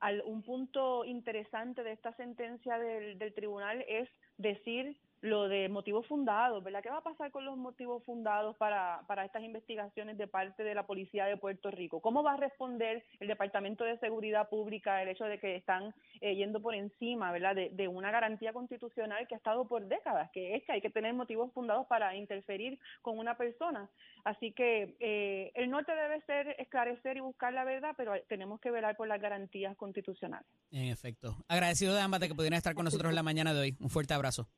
Al, 0.00 0.22
un 0.26 0.42
punto 0.42 1.04
interesante 1.04 1.82
de 1.82 1.92
esta 1.92 2.12
sentencia 2.14 2.78
del, 2.78 3.18
del 3.18 3.32
tribunal 3.34 3.84
es 3.88 4.08
decir 4.36 4.96
lo 5.22 5.48
de 5.48 5.68
motivos 5.68 6.06
fundados, 6.08 6.62
¿verdad? 6.64 6.82
¿Qué 6.82 6.90
va 6.90 6.98
a 6.98 7.02
pasar 7.02 7.30
con 7.30 7.44
los 7.44 7.56
motivos 7.56 8.02
fundados 8.04 8.56
para, 8.56 9.02
para 9.06 9.24
estas 9.24 9.42
investigaciones 9.42 10.18
de 10.18 10.26
parte 10.26 10.64
de 10.64 10.74
la 10.74 10.84
Policía 10.84 11.26
de 11.26 11.36
Puerto 11.36 11.70
Rico? 11.70 12.00
¿Cómo 12.00 12.24
va 12.24 12.34
a 12.34 12.36
responder 12.36 13.04
el 13.20 13.28
Departamento 13.28 13.84
de 13.84 13.98
Seguridad 13.98 14.48
Pública 14.48 15.00
el 15.00 15.08
hecho 15.08 15.24
de 15.24 15.38
que 15.38 15.54
están 15.54 15.94
eh, 16.20 16.34
yendo 16.34 16.60
por 16.60 16.74
encima, 16.74 17.30
¿verdad? 17.30 17.54
De, 17.54 17.70
de, 17.70 17.86
una 17.86 18.10
garantía 18.10 18.52
constitucional 18.52 19.28
que 19.28 19.34
ha 19.34 19.38
estado 19.38 19.66
por 19.68 19.86
décadas, 19.86 20.28
que 20.32 20.56
es 20.56 20.64
que 20.64 20.72
hay 20.72 20.80
que 20.80 20.90
tener 20.90 21.14
motivos 21.14 21.52
fundados 21.52 21.86
para 21.86 22.16
interferir 22.16 22.78
con 23.00 23.16
una 23.18 23.36
persona. 23.36 23.88
Así 24.24 24.52
que 24.52 24.96
eh, 24.98 25.52
el 25.54 25.70
norte 25.70 25.94
debe 25.94 26.20
ser 26.22 26.56
esclarecer 26.58 27.16
y 27.16 27.20
buscar 27.20 27.52
la 27.52 27.62
verdad, 27.62 27.94
pero 27.96 28.12
tenemos 28.28 28.60
que 28.60 28.72
velar 28.72 28.96
por 28.96 29.06
las 29.06 29.20
garantías 29.20 29.76
constitucionales. 29.76 30.46
En 30.72 30.88
efecto. 30.88 31.36
Agradecido 31.46 31.94
de 31.94 32.00
ambas 32.00 32.20
de 32.20 32.28
que 32.28 32.34
pudieran 32.34 32.56
estar 32.56 32.74
con 32.74 32.84
nosotros 32.84 33.10
en 33.10 33.16
la 33.16 33.22
mañana 33.22 33.54
de 33.54 33.60
hoy. 33.60 33.76
Un 33.80 33.88
fuerte 33.88 34.14
abrazo. 34.14 34.48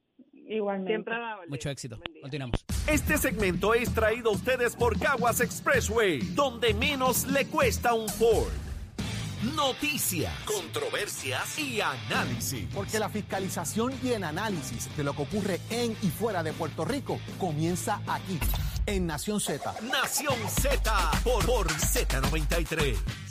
Igualmente. 0.49 0.93
Siempre. 0.93 1.15
Mucho 1.49 1.71
éxito. 1.71 1.99
Continuamos. 2.21 2.65
Este 2.87 3.17
segmento 3.17 3.75
es 3.75 3.93
traído 3.95 4.31
a 4.31 4.35
ustedes 4.35 4.77
por 4.77 4.99
Caguas 4.99 5.41
Expressway, 5.41 6.21
donde 6.35 6.75
menos 6.75 7.27
le 7.27 7.47
cuesta 7.47 7.95
un 7.95 8.09
Ford. 8.09 8.53
Noticias, 9.57 10.33
controversias 10.47 11.59
y 11.59 11.81
análisis. 11.81 12.67
Porque 12.75 12.99
la 12.99 13.11
fiscalización 13.11 13.93
y 14.03 14.13
el 14.13 14.25
análisis 14.25 14.95
de 14.97 15.05
lo 15.05 15.15
que 15.15 15.23
ocurre 15.23 15.61
en 15.71 15.93
y 16.03 16.09
fuera 16.09 16.43
de 16.43 16.53
Puerto 16.55 16.85
Rico 16.85 17.19
comienza 17.39 18.01
aquí, 18.07 18.39
en 18.87 19.07
Nación 19.07 19.41
Z. 19.41 19.75
Nación 19.83 20.37
Z 20.49 21.11
por, 21.25 21.45
por 21.45 21.69
Z93. 21.69 23.24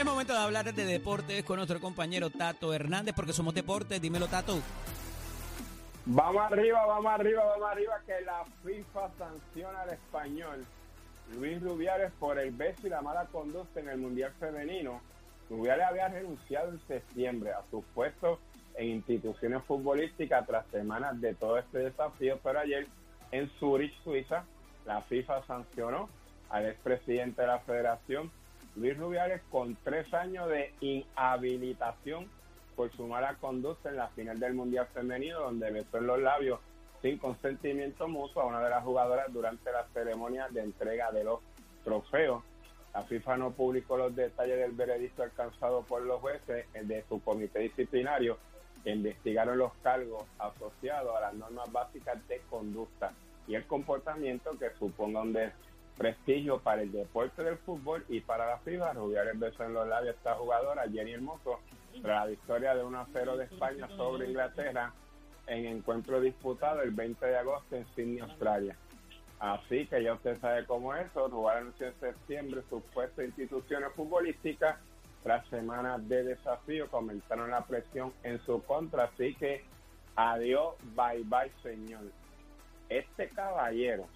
Es 0.00 0.06
momento 0.06 0.32
de 0.32 0.38
hablar 0.38 0.72
de 0.72 0.86
deportes 0.86 1.44
con 1.44 1.56
nuestro 1.56 1.78
compañero 1.78 2.30
Tato 2.30 2.72
Hernández, 2.72 3.14
porque 3.14 3.34
somos 3.34 3.52
deportes. 3.52 4.00
Dímelo, 4.00 4.28
Tato. 4.28 4.58
Vamos 6.06 6.40
arriba, 6.50 6.86
vamos 6.86 7.12
arriba, 7.12 7.44
vamos 7.44 7.70
arriba, 7.70 8.00
que 8.06 8.18
la 8.24 8.42
FIFA 8.64 9.10
sanciona 9.18 9.82
al 9.82 9.90
español 9.90 10.64
Luis 11.36 11.62
Rubiales 11.62 12.12
por 12.18 12.38
el 12.38 12.50
beso 12.50 12.86
y 12.86 12.88
la 12.88 13.02
mala 13.02 13.26
conducta 13.26 13.78
en 13.78 13.90
el 13.90 13.98
Mundial 13.98 14.32
Femenino. 14.40 15.02
Rubiales 15.50 15.86
había 15.86 16.08
renunciado 16.08 16.70
en 16.70 16.80
septiembre 16.88 17.52
a 17.52 17.60
su 17.70 17.82
puesto 17.94 18.38
en 18.76 18.88
instituciones 18.88 19.62
futbolísticas 19.64 20.46
tras 20.46 20.64
semanas 20.68 21.20
de 21.20 21.34
todo 21.34 21.58
este 21.58 21.76
desafío, 21.76 22.38
pero 22.42 22.60
ayer 22.60 22.86
en 23.32 23.50
Zurich, 23.58 23.92
Suiza, 24.02 24.44
la 24.86 25.02
FIFA 25.02 25.44
sancionó 25.46 26.08
al 26.48 26.70
expresidente 26.70 27.42
de 27.42 27.48
la 27.48 27.58
federación, 27.58 28.30
Luis 28.76 28.96
Rubiales, 28.96 29.42
con 29.50 29.76
tres 29.82 30.12
años 30.14 30.48
de 30.48 30.72
inhabilitación 30.80 32.28
por 32.76 32.90
su 32.92 33.06
mala 33.06 33.34
conducta 33.34 33.90
en 33.90 33.96
la 33.96 34.08
final 34.08 34.38
del 34.38 34.54
Mundial 34.54 34.86
Femenino, 34.94 35.40
donde 35.40 35.70
besó 35.70 35.98
en 35.98 36.06
los 36.06 36.20
labios 36.20 36.60
sin 37.02 37.18
consentimiento 37.18 38.08
mutuo 38.08 38.42
a 38.42 38.46
una 38.46 38.62
de 38.62 38.70
las 38.70 38.84
jugadoras 38.84 39.32
durante 39.32 39.72
la 39.72 39.86
ceremonia 39.92 40.48
de 40.50 40.62
entrega 40.62 41.10
de 41.10 41.24
los 41.24 41.40
trofeos. 41.84 42.42
La 42.94 43.02
FIFA 43.02 43.36
no 43.36 43.50
publicó 43.52 43.96
los 43.96 44.14
detalles 44.14 44.58
del 44.58 44.72
veredicto 44.72 45.22
alcanzado 45.22 45.82
por 45.82 46.02
los 46.02 46.20
jueces 46.20 46.66
de 46.72 47.04
su 47.08 47.22
comité 47.22 47.60
disciplinario 47.60 48.38
que 48.82 48.90
investigaron 48.90 49.58
los 49.58 49.72
cargos 49.82 50.24
asociados 50.38 51.16
a 51.16 51.20
las 51.20 51.34
normas 51.34 51.70
básicas 51.70 52.26
de 52.28 52.40
conducta 52.50 53.12
y 53.46 53.54
el 53.54 53.66
comportamiento 53.66 54.58
que 54.58 54.70
suponga 54.78 55.22
un 55.22 55.32
desprestigio 56.00 56.60
para 56.60 56.82
el 56.82 56.90
deporte 56.90 57.42
del 57.44 57.58
fútbol 57.58 58.04
y 58.08 58.20
para 58.20 58.46
la 58.46 58.58
FIFA. 58.58 58.94
Rubiales 58.94 59.38
besó 59.38 59.64
en 59.64 59.74
los 59.74 59.86
labios 59.86 60.14
a 60.14 60.18
esta 60.18 60.34
jugadora, 60.34 60.88
Jenny 60.90 61.12
Hermoso, 61.12 61.60
tras 62.00 62.24
la 62.24 62.26
victoria 62.26 62.74
de 62.74 62.84
1 62.84 62.98
a 62.98 63.06
0 63.12 63.36
de 63.36 63.44
España 63.44 63.88
sobre 63.96 64.28
Inglaterra 64.28 64.94
en 65.46 65.66
encuentro 65.66 66.20
disputado 66.20 66.80
el 66.82 66.92
20 66.92 67.26
de 67.26 67.36
agosto 67.36 67.76
en 67.76 67.86
Sydney, 67.94 68.20
Australia. 68.20 68.76
Así 69.40 69.86
que 69.86 70.02
ya 70.02 70.14
usted 70.14 70.40
sabe 70.40 70.64
cómo 70.64 70.94
es 70.94 71.06
eso. 71.06 71.28
Rubiales 71.28 71.62
anunció 71.62 71.88
en 71.88 72.00
septiembre 72.00 72.62
sus 72.70 72.82
puestos 72.94 73.18
en 73.18 73.26
instituciones 73.26 73.92
futbolísticas. 73.94 74.78
Tras 75.22 75.46
semanas 75.48 76.08
de 76.08 76.24
desafío, 76.24 76.88
comentaron 76.88 77.50
la 77.50 77.62
presión 77.66 78.14
en 78.22 78.40
su 78.46 78.62
contra. 78.62 79.04
Así 79.04 79.34
que 79.34 79.62
adiós, 80.16 80.76
bye 80.96 81.22
bye, 81.24 81.52
señor. 81.62 82.04
Este 82.88 83.28
caballero 83.28 84.06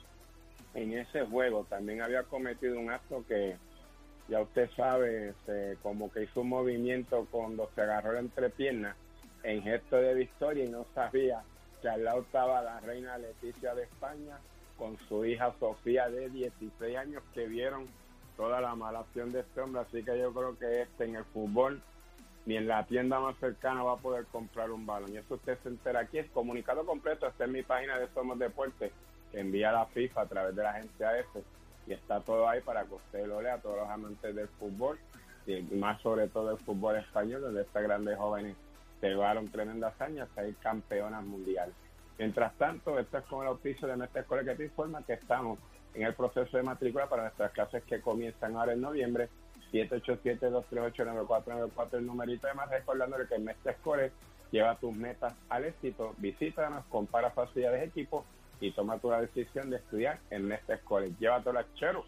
en 0.75 0.99
ese 0.99 1.25
juego 1.25 1.65
también 1.69 2.03
había 2.03 2.25
cometido 2.25 2.79
un 2.79 2.91
acto 2.91 3.25
que 3.27 3.57
ya 4.29 4.41
usted 4.41 4.69
sabe, 4.77 5.31
este, 5.31 5.77
como 5.83 6.11
que 6.11 6.25
hizo 6.25 6.41
un 6.41 6.49
movimiento 6.49 7.27
cuando 7.31 7.71
se 7.75 7.83
agarró 7.83 8.13
la 8.13 8.21
entrepierna 8.21 8.97
en 9.43 9.63
gesto 9.63 9.97
de 9.97 10.15
victoria 10.15 10.65
y 10.65 10.69
no 10.69 10.87
sabía 10.95 11.43
que 11.83 11.89
al 11.89 12.05
lado 12.05 12.23
estaba 12.23 12.63
la 12.63 12.81
reina 12.81 13.19
Leticia 13.19 13.75
de 13.75 13.85
España 13.85 14.39
con 14.79 14.99
su 15.09 15.25
hija 15.25 15.55
Sofía 15.61 16.09
de 16.09 16.31
16 16.31 16.97
años 16.97 17.23
que 17.35 17.47
vieron 17.47 17.87
toda 18.37 18.61
la 18.61 18.75
mala 18.75 19.01
acción 19.01 19.31
de 19.31 19.41
este 19.41 19.61
hombre. 19.61 19.83
Así 19.83 20.03
que 20.03 20.19
yo 20.19 20.33
creo 20.33 20.59
que 20.59 20.83
este 20.83 21.05
en 21.05 21.17
el 21.17 21.25
fútbol 21.27 21.81
ni 22.47 22.57
en 22.57 22.67
la 22.67 22.85
tienda 22.87 23.21
más 23.21 23.37
cercana 23.39 23.83
va 23.83 23.93
a 23.93 23.99
poder 23.99 24.25
comprar 24.27 24.71
un 24.71 24.87
balón. 24.87 25.13
Y 25.13 25.19
eso 25.19 25.35
usted 25.35 25.59
se 25.63 25.69
entera 25.69 26.01
aquí. 26.01 26.19
El 26.19 26.31
comunicado 26.31 26.85
completo 26.85 27.27
está 27.27 27.45
en 27.45 27.53
mi 27.53 27.63
página 27.63 27.99
de 27.99 28.09
Somos 28.15 28.39
Deportes 28.39 28.93
envía 29.35 29.73
la 29.73 29.87
FIFA 29.87 30.23
a 30.23 30.27
través 30.27 30.57
de 30.57 30.63
la 30.63 30.71
agencia 30.71 31.19
F 31.19 31.43
y 31.87 31.93
está 31.93 32.21
todo 32.21 32.49
ahí 32.49 32.61
para 32.61 32.85
que 32.85 32.95
usted 32.95 33.27
lo 33.27 33.43
lea, 33.43 33.59
todos 33.59 33.79
los 33.79 33.89
amantes 33.89 34.35
del 34.35 34.49
fútbol 34.49 34.99
y 35.47 35.61
más 35.77 36.01
sobre 36.01 36.29
todo 36.29 36.53
el 36.53 36.59
fútbol 36.59 36.97
español, 36.97 37.43
donde 37.43 37.63
estas 37.63 37.83
grandes 37.83 38.17
jóvenes 38.17 38.57
llevaron 39.03 39.49
tremenda 39.49 39.89
hazaña 39.89 40.23
hasta 40.25 40.47
ir 40.47 40.57
campeonas 40.57 41.23
mundiales. 41.25 41.75
Mientras 42.19 42.55
tanto, 42.55 42.99
esto 42.99 43.19
es 43.19 43.25
con 43.25 43.43
el 43.43 43.49
auspicio 43.49 43.87
de 43.89 43.97
nuestra 43.97 44.21
escuela 44.23 44.45
que 44.45 44.55
te 44.55 44.65
informa 44.65 45.03
que 45.03 45.15
estamos 45.15 45.59
en 45.95 46.05
el 46.05 46.15
proceso 46.15 46.57
de 46.57 46.63
matrícula 46.63 47.09
para 47.09 47.25
nuestras 47.25 47.51
clases 47.53 47.83
que 47.85 48.01
comienzan 48.01 48.57
ahora 48.57 48.73
en 48.73 48.81
noviembre. 48.81 49.29
787-238-9494 49.73 51.95
el 51.95 52.07
numerito 52.07 52.47
de 52.47 52.55
más, 52.55 52.71
recordándole 52.71 53.27
que 53.27 53.35
en 53.35 53.45
Mestre 53.45 53.73
Escoles 53.73 54.13
lleva 54.53 54.77
tus 54.77 54.95
metas 54.95 55.35
al 55.49 55.65
éxito. 55.65 56.15
Visítanos, 56.19 56.85
compara 56.87 57.31
facilidades 57.31 57.81
de 57.81 57.87
equipo 57.87 58.25
y 58.61 58.71
toma 58.73 58.99
tu 58.99 59.11
decisión 59.11 59.71
de 59.71 59.77
estudiar 59.77 60.21
en 60.31 60.47
Mestre 60.47 60.77
Escoles. 60.77 61.13
Llévatela, 61.19 61.67
chero. 61.75 62.05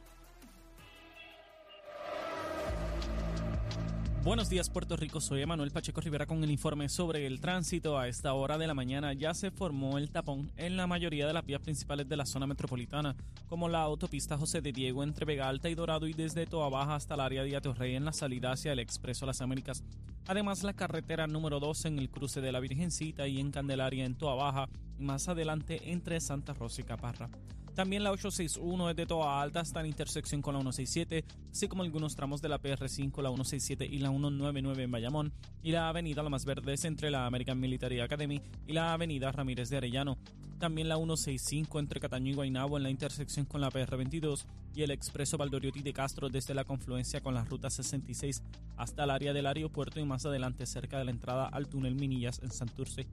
Buenos 4.26 4.48
días 4.48 4.68
Puerto 4.70 4.96
Rico, 4.96 5.20
soy 5.20 5.42
Emanuel 5.42 5.70
Pacheco 5.70 6.00
Rivera 6.00 6.26
con 6.26 6.42
el 6.42 6.50
informe 6.50 6.88
sobre 6.88 7.28
el 7.28 7.40
tránsito. 7.40 7.96
A 7.96 8.09
esta 8.09 8.32
hora 8.32 8.59
de 8.59 8.66
la 8.66 8.74
mañana 8.74 9.12
ya 9.12 9.32
se 9.35 9.52
formó 9.52 9.98
el 9.98 10.11
tapón 10.11 10.50
en 10.56 10.76
la 10.76 10.88
mayoría 10.88 11.28
de 11.28 11.32
las 11.32 11.46
vías 11.46 11.61
principales 11.61 12.09
de 12.09 12.16
la 12.16 12.26
zona 12.26 12.44
metropolitana, 12.44 13.14
como 13.48 13.68
la 13.68 13.82
autopista 13.82 14.37
José 14.37 14.61
de 14.61 14.72
Diego 14.72 15.04
entre 15.04 15.26
Vega 15.26 15.48
Alta 15.48 15.68
y 15.68 15.76
Dorado 15.76 16.09
y 16.09 16.12
desde 16.12 16.44
Toa 16.44 16.68
Baja 16.68 16.96
hasta 16.96 17.14
el 17.14 17.20
área 17.20 17.44
de 17.44 17.54
Atorrey 17.54 17.94
en 17.94 18.04
la 18.04 18.12
salida 18.12 18.50
hacia 18.50 18.72
el 18.72 18.80
Expreso 18.80 19.26
Las 19.26 19.42
Américas. 19.42 19.85
Además 20.26 20.64
la 20.64 20.72
carretera 20.72 21.28
número 21.28 21.61
2 21.61 21.85
en 21.85 22.00
el 22.00 22.11
cruce 22.11 22.40
de 22.40 22.50
la 22.50 22.59
Virgencita 22.59 23.28
y 23.28 23.38
en 23.38 23.52
Candelaria 23.52 24.04
en 24.04 24.16
Toa 24.16 24.35
Baja 24.35 24.68
y 24.95 24.95
más 24.98 25.28
adelante 25.28 25.92
entre 25.92 26.20
Santa 26.20 26.54
Rosa 26.54 26.80
y 26.80 26.85
Caparra. 26.85 27.30
También 27.76 28.04
la 28.04 28.11
861 28.11 28.88
es 28.88 28.96
de 28.96 29.04
Toa 29.04 29.42
Alta 29.42 29.61
hasta 29.61 29.82
la 29.82 29.88
intersección 29.88 30.40
con 30.40 30.54
la 30.54 30.61
167, 30.61 31.26
así 31.52 31.68
como 31.68 31.82
algunos 31.82 32.16
tramos 32.16 32.40
de 32.40 32.48
la 32.48 32.59
PR5, 32.59 33.20
la 33.20 33.28
167 33.28 33.85
y 33.85 33.98
la 33.98 34.09
199 34.09 34.82
en 34.82 34.90
Bayamón, 34.90 35.32
y 35.62 35.72
la 35.72 35.90
avenida 35.90 36.22
La 36.22 36.30
Más 36.30 36.46
Verde 36.46 36.72
es 36.72 36.87
entre 36.87 37.11
la 37.11 37.26
American 37.26 37.61
Military 37.61 38.00
Academy 38.00 38.40
y 38.66 38.72
la 38.72 38.94
avenida 38.94 39.30
Ramírez 39.30 39.68
de 39.68 39.76
Arellano. 39.76 40.16
También 40.59 40.88
la 40.88 40.96
165 40.96 41.78
entre 41.78 42.00
Cataño 42.00 42.30
y 42.30 42.35
Guaynabo 42.35 42.78
en 42.78 42.82
la 42.82 42.88
intersección 42.88 43.44
con 43.44 43.61
la 43.61 43.68
PR22 43.68 44.46
y 44.74 44.80
el 44.82 44.90
expreso 44.90 45.37
Valdoriotti 45.37 45.82
de 45.82 45.92
Castro 45.92 46.30
desde 46.30 46.54
la 46.54 46.64
confluencia 46.64 47.20
con 47.20 47.35
la 47.35 47.44
ruta 47.44 47.68
66 47.68 48.42
hasta 48.78 49.04
el 49.04 49.11
área 49.11 49.35
del 49.35 49.46
aeropuerto 49.46 50.00
y 50.00 50.06
más 50.06 50.24
adelante 50.24 50.64
cerca 50.64 50.98
de 50.98 51.04
la 51.04 51.11
entrada 51.11 51.46
al 51.46 51.68
túnel 51.68 51.94
Minillas 51.94 52.40
en 52.42 52.50
Santurce. 52.50 53.06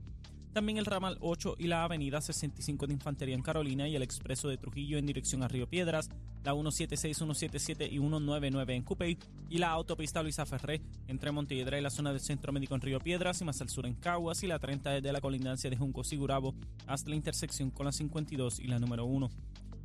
También 0.54 0.78
el 0.78 0.84
ramal 0.84 1.18
8 1.20 1.56
y 1.58 1.66
la 1.66 1.82
avenida 1.82 2.20
65 2.20 2.86
de 2.86 2.92
Infantería 2.92 3.34
en 3.34 3.42
Carolina 3.42 3.88
y 3.88 3.96
el 3.96 4.04
expreso 4.04 4.48
de 4.48 4.56
Trujillo 4.56 4.98
en 4.98 5.04
dirección 5.04 5.42
a 5.42 5.48
Río 5.48 5.68
Piedras, 5.68 6.10
la 6.44 6.52
176, 6.52 7.16
177 7.16 7.86
y 7.86 7.98
199 7.98 8.76
en 8.76 8.82
Cupey 8.84 9.18
y 9.50 9.58
la 9.58 9.70
autopista 9.70 10.22
Luisa 10.22 10.46
Ferré 10.46 10.80
entre 11.08 11.32
Montelledra 11.32 11.76
y 11.76 11.82
la 11.82 11.90
zona 11.90 12.12
del 12.12 12.20
Centro 12.20 12.52
Médico 12.52 12.76
en 12.76 12.82
Río 12.82 13.00
Piedras 13.00 13.40
y 13.40 13.44
más 13.44 13.60
al 13.62 13.68
sur 13.68 13.84
en 13.84 13.94
Caguas 13.94 14.44
y 14.44 14.46
la 14.46 14.60
30 14.60 14.90
desde 14.90 15.12
la 15.12 15.20
colindancia 15.20 15.68
de 15.68 15.76
Junco 15.76 16.04
Sigurabo 16.04 16.54
hasta 16.86 17.10
la 17.10 17.16
intersección 17.16 17.72
con 17.72 17.86
la 17.86 17.92
52 17.92 18.60
y 18.60 18.68
la 18.68 18.78
número 18.78 19.06
1. 19.06 19.28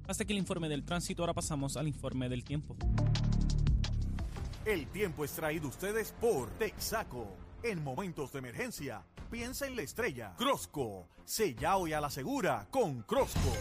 Hasta 0.08 0.24
aquí 0.24 0.34
el 0.34 0.40
informe 0.40 0.70
del 0.70 0.84
tránsito, 0.84 1.24
ahora 1.24 1.34
pasamos 1.34 1.78
al 1.78 1.88
informe 1.88 2.30
del 2.30 2.44
tiempo. 2.44 2.76
El 4.66 4.86
tiempo 4.86 5.26
es 5.26 5.32
traído 5.32 5.68
ustedes 5.68 6.14
por 6.22 6.48
Texaco. 6.60 7.49
En 7.62 7.84
momentos 7.84 8.32
de 8.32 8.40
emergencia, 8.40 9.04
piensa 9.30 9.68
en 9.68 9.76
la 9.76 9.82
estrella. 9.82 10.34
Crosco, 10.38 11.10
sella 11.26 11.76
hoy 11.76 11.92
a 11.92 12.00
la 12.00 12.10
segura 12.10 12.66
con 12.72 13.02
Crosco. 13.02 13.52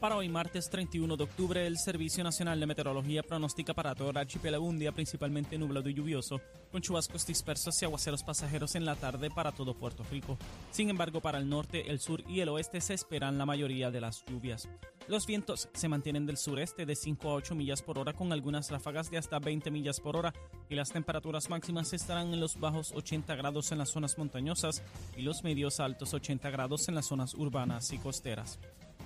Para 0.00 0.16
hoy, 0.16 0.28
martes 0.28 0.70
31 0.70 1.16
de 1.16 1.24
octubre, 1.24 1.66
el 1.66 1.76
Servicio 1.76 2.22
Nacional 2.22 2.60
de 2.60 2.66
Meteorología 2.66 3.24
pronostica 3.24 3.74
para 3.74 3.96
todo 3.96 4.10
el 4.10 4.16
archipiélago 4.16 4.64
un 4.64 4.78
día 4.78 4.92
principalmente 4.92 5.58
nublado 5.58 5.88
y 5.88 5.94
lluvioso, 5.94 6.40
con 6.70 6.80
chubascos 6.80 7.26
dispersos 7.26 7.82
y 7.82 7.84
aguaceros 7.84 8.22
pasajeros 8.22 8.76
en 8.76 8.84
la 8.84 8.94
tarde 8.94 9.28
para 9.28 9.50
todo 9.50 9.74
Puerto 9.74 10.04
Rico. 10.08 10.38
Sin 10.70 10.88
embargo, 10.88 11.20
para 11.20 11.38
el 11.38 11.48
norte, 11.48 11.90
el 11.90 11.98
sur 11.98 12.22
y 12.28 12.38
el 12.38 12.48
oeste 12.48 12.80
se 12.80 12.94
esperan 12.94 13.38
la 13.38 13.46
mayoría 13.46 13.90
de 13.90 14.00
las 14.00 14.24
lluvias. 14.26 14.68
Los 15.08 15.26
vientos 15.26 15.68
se 15.74 15.88
mantienen 15.88 16.26
del 16.26 16.36
sureste 16.36 16.86
de 16.86 16.94
5 16.94 17.30
a 17.30 17.34
8 17.34 17.56
millas 17.56 17.82
por 17.82 17.98
hora 17.98 18.12
con 18.12 18.32
algunas 18.32 18.70
ráfagas 18.70 19.10
de 19.10 19.18
hasta 19.18 19.40
20 19.40 19.72
millas 19.72 19.98
por 19.98 20.16
hora 20.16 20.32
y 20.70 20.76
las 20.76 20.92
temperaturas 20.92 21.50
máximas 21.50 21.92
estarán 21.92 22.32
en 22.32 22.38
los 22.38 22.60
bajos 22.60 22.92
80 22.92 23.34
grados 23.34 23.72
en 23.72 23.78
las 23.78 23.90
zonas 23.90 24.16
montañosas 24.16 24.80
y 25.16 25.22
los 25.22 25.42
medios 25.42 25.80
altos 25.80 26.14
80 26.14 26.50
grados 26.50 26.88
en 26.88 26.94
las 26.94 27.06
zonas 27.06 27.34
urbanas 27.34 27.92
y 27.92 27.98
costeras. 27.98 28.60